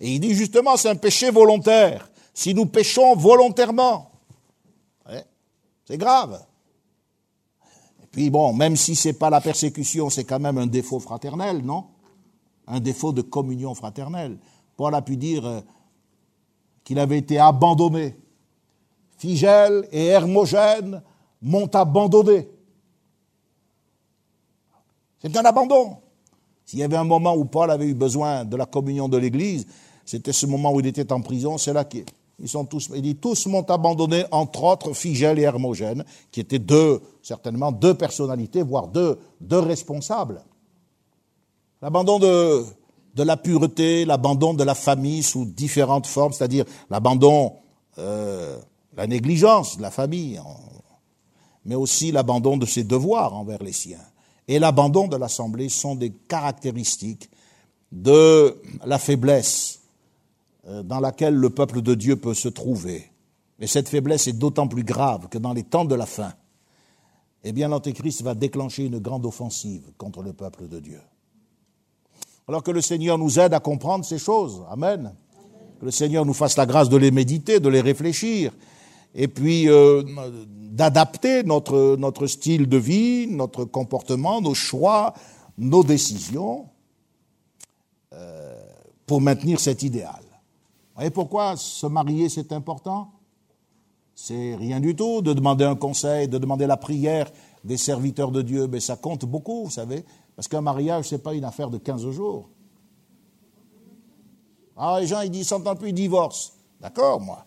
[0.00, 2.10] Et il dit justement, c'est un péché volontaire.
[2.34, 4.10] Si nous péchons volontairement,
[5.84, 6.44] c'est grave.
[8.02, 11.62] Et puis bon, même si c'est pas la persécution, c'est quand même un défaut fraternel,
[11.64, 11.86] non?
[12.66, 14.38] Un défaut de communion fraternelle.
[14.76, 15.60] Paul a pu dire euh,
[16.84, 18.16] qu'il avait été abandonné.
[19.16, 21.02] Figel et Hermogène
[21.40, 22.48] m'ont abandonné.
[25.20, 25.98] C'est un abandon.
[26.64, 29.66] S'il y avait un moment où Paul avait eu besoin de la communion de l'Église,
[30.04, 32.04] c'était ce moment où il était en prison, c'est là qu'ils
[32.46, 37.00] sont tous, il dit, tous m'ont abandonné, entre autres Figel et Hermogène, qui étaient deux,
[37.22, 40.42] certainement deux personnalités, voire deux, deux responsables.
[41.80, 42.64] L'abandon de,
[43.14, 47.54] de la pureté, l'abandon de la famille sous différentes formes, c'est-à-dire l'abandon,
[47.98, 48.58] euh,
[48.96, 50.40] la négligence de la famille,
[51.64, 54.00] mais aussi l'abandon de ses devoirs envers les siens,
[54.48, 57.30] et l'abandon de l'Assemblée sont des caractéristiques
[57.92, 59.80] de la faiblesse
[60.66, 63.10] euh, dans laquelle le peuple de Dieu peut se trouver.
[63.58, 66.32] Mais cette faiblesse est d'autant plus grave que dans les temps de la fin,
[67.44, 71.00] eh bien, l'Antéchrist va déclencher une grande offensive contre le peuple de Dieu.
[72.48, 74.62] Alors que le Seigneur nous aide à comprendre ces choses.
[74.70, 75.14] Amen.
[75.80, 78.52] Que le Seigneur nous fasse la grâce de les méditer, de les réfléchir,
[79.14, 80.02] et puis euh,
[80.48, 85.14] d'adapter notre, notre style de vie, notre comportement, nos choix,
[85.58, 86.66] nos décisions
[88.12, 88.60] euh,
[89.06, 90.22] pour maintenir cet idéal.
[91.00, 93.10] Et pourquoi se marier c'est important?
[94.14, 97.30] C'est rien du tout de demander un conseil, de demander la prière
[97.64, 100.04] des serviteurs de Dieu, mais ça compte beaucoup, vous savez,
[100.36, 102.48] parce qu'un mariage, ce n'est pas une affaire de 15 jours.
[104.76, 106.52] Ah, les gens, ils disent, s'entendent plus, ils divorcent.
[106.80, 107.44] D'accord, moi.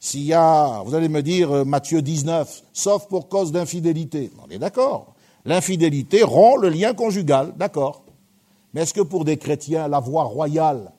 [0.00, 4.30] S'il y a, vous allez me dire, euh, Matthieu 19, sauf pour cause d'infidélité.
[4.44, 5.14] On est d'accord.
[5.44, 8.04] L'infidélité rompt le lien conjugal, d'accord.
[8.72, 10.92] Mais est-ce que pour des chrétiens, la voie royale,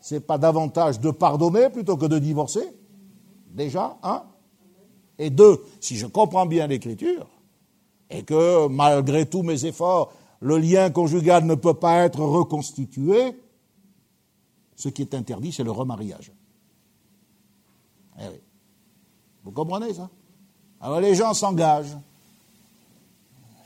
[0.00, 2.72] c'est pas davantage de pardonner plutôt que de divorcer?
[3.50, 4.22] Déjà, un.
[5.18, 7.26] Et deux, si je comprends bien l'écriture,
[8.08, 10.12] et que malgré tous mes efforts,
[10.42, 13.34] le lien conjugal ne peut pas être reconstitué,
[14.76, 16.32] ce qui est interdit, c'est le remariage.
[18.20, 18.40] Eh.
[19.44, 20.10] Vous comprenez ça?
[20.80, 21.96] Alors les gens s'engagent.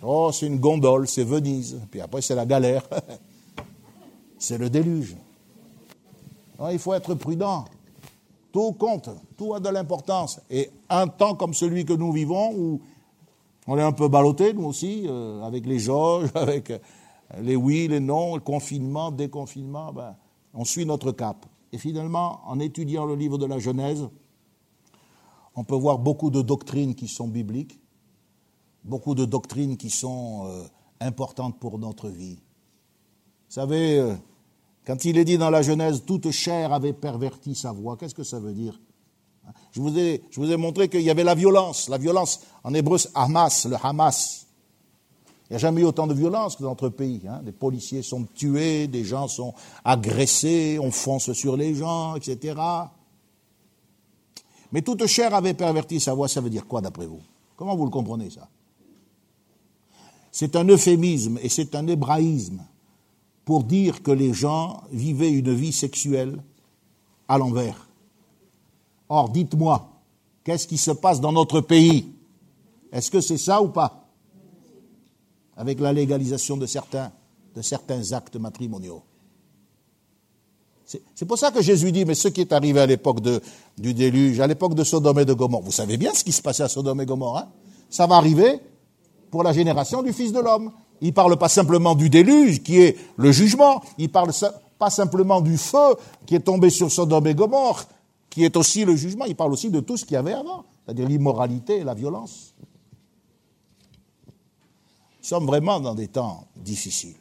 [0.03, 1.81] Oh, c'est une gondole, c'est Venise.
[1.91, 2.87] Puis après, c'est la galère.
[4.39, 5.17] c'est le déluge
[6.73, 7.65] il faut être prudent.
[8.53, 10.41] Tout compte, tout a de l'importance.
[10.51, 12.81] Et un temps comme celui que nous vivons, où
[13.67, 16.79] on est un peu ballotté, nous aussi, euh, avec les jauges, avec euh,
[17.41, 20.17] les oui, les non, le confinement, déconfinement, ben,
[20.55, 21.47] on suit notre cap.
[21.73, 24.09] Et finalement, en étudiant le livre de la Genèse,
[25.55, 27.81] on peut voir beaucoup de doctrines qui sont bibliques,
[28.85, 30.63] beaucoup de doctrines qui sont euh,
[31.01, 32.37] importantes pour notre vie.
[33.49, 34.17] Vous savez,
[34.85, 38.25] quand il est dit dans la Genèse, toute chair avait perverti sa voix, qu'est-ce que
[38.25, 38.81] ça veut dire?
[39.73, 41.89] Je vous, ai, montré qu'il y avait la violence.
[41.89, 44.47] La violence, en hébreu, Hamas, le Hamas.
[45.49, 47.23] Il n'y a jamais eu autant de violence que dans notre pays.
[47.29, 47.41] Hein.
[47.45, 52.55] Des policiers sont tués, des gens sont agressés, on fonce sur les gens, etc.
[54.73, 57.21] Mais toute chair avait perverti sa voix, ça veut dire quoi d'après vous?
[57.55, 58.49] Comment vous le comprenez ça?
[60.33, 62.63] C'est un euphémisme et c'est un hébraïsme
[63.45, 66.43] pour dire que les gens vivaient une vie sexuelle
[67.29, 67.86] à l'envers.
[69.09, 69.89] Or, dites-moi,
[70.45, 72.13] qu'est-ce qui se passe dans notre pays?
[72.93, 74.09] Est-ce que c'est ça ou pas?
[75.57, 77.13] Avec la légalisation de certains,
[77.55, 79.03] de certains actes matrimoniaux.
[81.17, 83.19] C'est pour ça que Jésus dit, mais ce qui est arrivé à l'époque
[83.77, 86.41] du déluge, à l'époque de Sodome et de Gomorre, vous savez bien ce qui se
[86.41, 87.49] passait à Sodome et Gomorre, hein?
[87.91, 88.61] Ça va arriver
[89.31, 90.71] pour la génération du Fils de l'homme.
[91.01, 94.31] Il ne parle pas simplement du déluge, qui est le jugement, il ne parle
[94.79, 97.85] pas simplement du feu qui est tombé sur Sodome et Gomorre,
[98.37, 100.67] qui est aussi le jugement, il parle aussi de tout ce qu'il y avait avant,
[100.85, 102.53] c'est-à-dire l'immoralité et la violence.
[104.21, 107.17] Nous sommes vraiment dans des temps difficiles.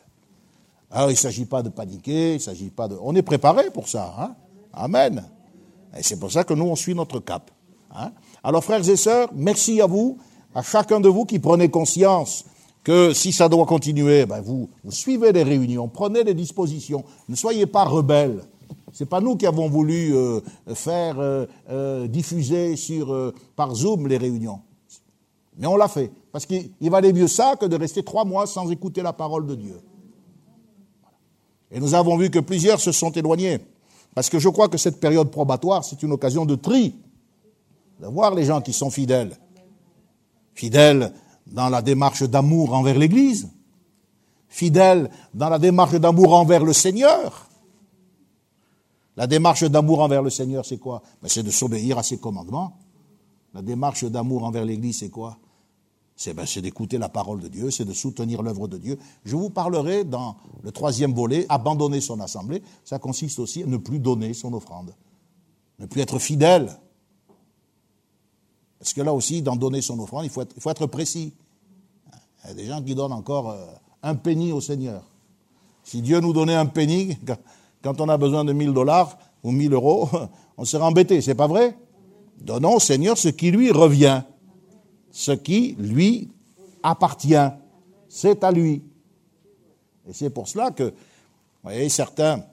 [0.91, 2.97] Alors, il ne s'agit pas de paniquer, il s'agit pas de...
[3.01, 4.13] On est préparé pour ça.
[4.20, 4.36] Hein
[4.74, 5.24] Amen.
[5.97, 7.49] Et c'est pour ça que nous, on suit notre cap.
[7.95, 8.11] Hein
[8.43, 10.18] Alors, frères et sœurs, merci à vous,
[10.53, 12.43] à chacun de vous qui prenez conscience
[12.84, 17.38] que si ça doit continuer, ben vous, vous suivez les réunions, prenez les dispositions, ne
[17.38, 18.43] soyez pas rebelles.
[18.95, 20.39] C'est pas nous qui avons voulu euh,
[20.73, 22.75] faire euh, euh, diffuser
[23.57, 24.61] par Zoom les réunions,
[25.57, 28.71] mais on l'a fait parce qu'il valait mieux ça que de rester trois mois sans
[28.71, 29.81] écouter la parole de Dieu.
[31.71, 33.59] Et nous avons vu que plusieurs se sont éloignés.
[34.13, 36.95] Parce que je crois que cette période probatoire, c'est une occasion de tri,
[37.99, 39.37] de voir les gens qui sont fidèles.
[40.53, 41.11] Fidèles
[41.47, 43.49] dans la démarche d'amour envers l'Église,
[44.47, 47.49] fidèles dans la démarche d'amour envers le Seigneur.
[49.18, 51.01] La démarche d'amour envers le Seigneur, c'est quoi?
[51.22, 52.78] Ben, C'est de s'obéir à ses commandements.
[53.53, 55.38] La démarche d'amour envers l'Église, c'est quoi?
[56.34, 58.97] Ben, c'est d'écouter la parole de Dieu, c'est de soutenir l'œuvre de Dieu.
[59.26, 62.63] Je vous parlerai dans le troisième volet, abandonner son assemblée.
[62.84, 64.93] Ça consiste aussi à ne plus donner son offrande,
[65.80, 66.78] ne plus être fidèle.
[68.80, 71.34] Parce que là aussi, dans donner son offrande, il faut être, précis.
[72.43, 73.66] Il y a des gens qui donnent encore euh,
[74.03, 75.03] un penny au Seigneur.
[75.84, 77.18] Si Dieu nous donnait un penny,
[77.86, 80.09] quand on a besoin de 1000 dollars ou 1000 euros,
[80.57, 81.77] on serait embêté, c'est pas vrai?
[82.41, 84.23] Donnons au Seigneur ce qui lui revient
[85.15, 86.29] ce qui lui
[86.83, 87.49] appartient.
[88.09, 88.83] C'est à lui.
[90.05, 90.91] Et c'est pour cela que, vous
[91.63, 92.43] voyez, certains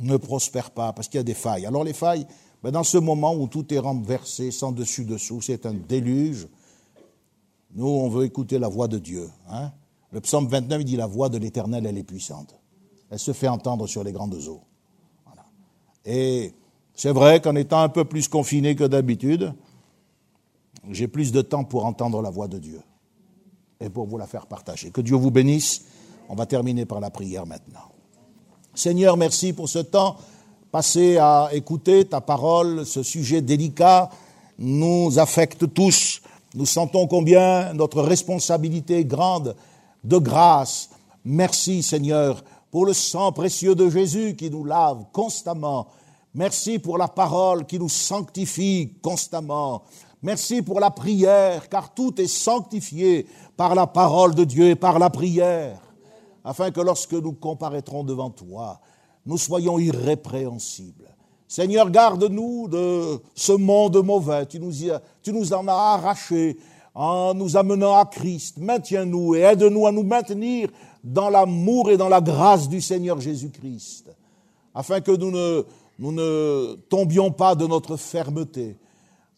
[0.00, 1.66] ne prospèrent pas, parce qu'il y a des failles.
[1.66, 2.26] Alors les failles,
[2.62, 6.48] ben dans ce moment où tout est renversé, sans dessus-dessous, c'est un déluge,
[7.74, 9.28] nous, on veut écouter la voix de Dieu.
[9.50, 9.70] Hein.
[10.12, 12.54] Le psaume 29, il dit La voix de l'Éternel, elle est puissante.
[13.12, 14.62] Elle se fait entendre sur les grandes eaux.
[16.06, 16.54] Et
[16.94, 19.52] c'est vrai qu'en étant un peu plus confiné que d'habitude,
[20.88, 22.80] j'ai plus de temps pour entendre la voix de Dieu
[23.80, 24.90] et pour vous la faire partager.
[24.90, 25.84] Que Dieu vous bénisse.
[26.30, 27.92] On va terminer par la prière maintenant.
[28.74, 30.16] Seigneur, merci pour ce temps
[30.70, 32.86] passé à écouter ta parole.
[32.86, 34.08] Ce sujet délicat
[34.58, 36.22] nous affecte tous.
[36.54, 39.54] Nous sentons combien notre responsabilité est grande
[40.02, 40.88] de grâce.
[41.26, 42.42] Merci Seigneur
[42.72, 45.88] pour le sang précieux de Jésus qui nous lave constamment.
[46.34, 49.82] Merci pour la parole qui nous sanctifie constamment.
[50.22, 53.26] Merci pour la prière, car tout est sanctifié
[53.58, 55.80] par la parole de Dieu et par la prière,
[56.42, 58.80] afin que lorsque nous comparaîtrons devant toi,
[59.26, 61.14] nous soyons irrépréhensibles.
[61.46, 64.46] Seigneur, garde-nous de ce monde mauvais.
[64.46, 64.72] Tu nous,
[65.22, 66.56] tu nous en as arrachés
[66.94, 68.56] en nous amenant à Christ.
[68.56, 70.70] Maintiens-nous et aide-nous à nous maintenir
[71.04, 74.10] dans l'amour et dans la grâce du Seigneur Jésus-Christ,
[74.74, 78.76] afin que nous ne, tombions pas de notre fermeté,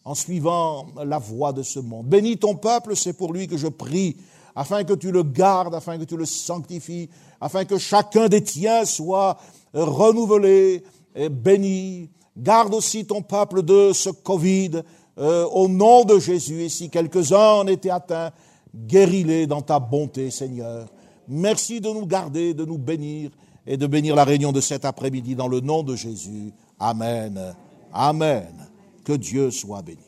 [0.03, 2.05] en suivant la voie de ce monde.
[2.05, 4.17] Bénis ton peuple, c'est pour lui que je prie,
[4.55, 7.09] afin que tu le gardes, afin que tu le sanctifies,
[7.41, 9.37] afin que chacun des tiens soit
[9.73, 10.83] renouvelé
[11.15, 12.09] et béni.
[12.37, 14.81] Garde aussi ton peuple de ce Covid,
[15.17, 16.63] euh, au nom de Jésus.
[16.63, 18.31] Et si quelques-uns en étaient atteints,
[18.75, 20.87] guéris-les dans ta bonté, Seigneur.
[21.27, 23.31] Merci de nous garder, de nous bénir
[23.65, 26.51] et de bénir la réunion de cet après-midi dans le nom de Jésus.
[26.79, 27.55] Amen.
[27.93, 28.67] Amen.
[29.03, 29.99] Que Dieu soit béni.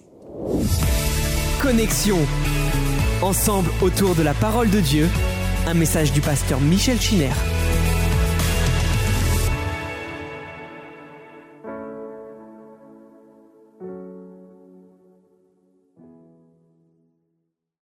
[1.62, 2.18] Connexion.
[3.22, 5.10] Ensemble autour de la parole de Dieu.
[5.66, 7.34] Un message du pasteur Michel Chiner.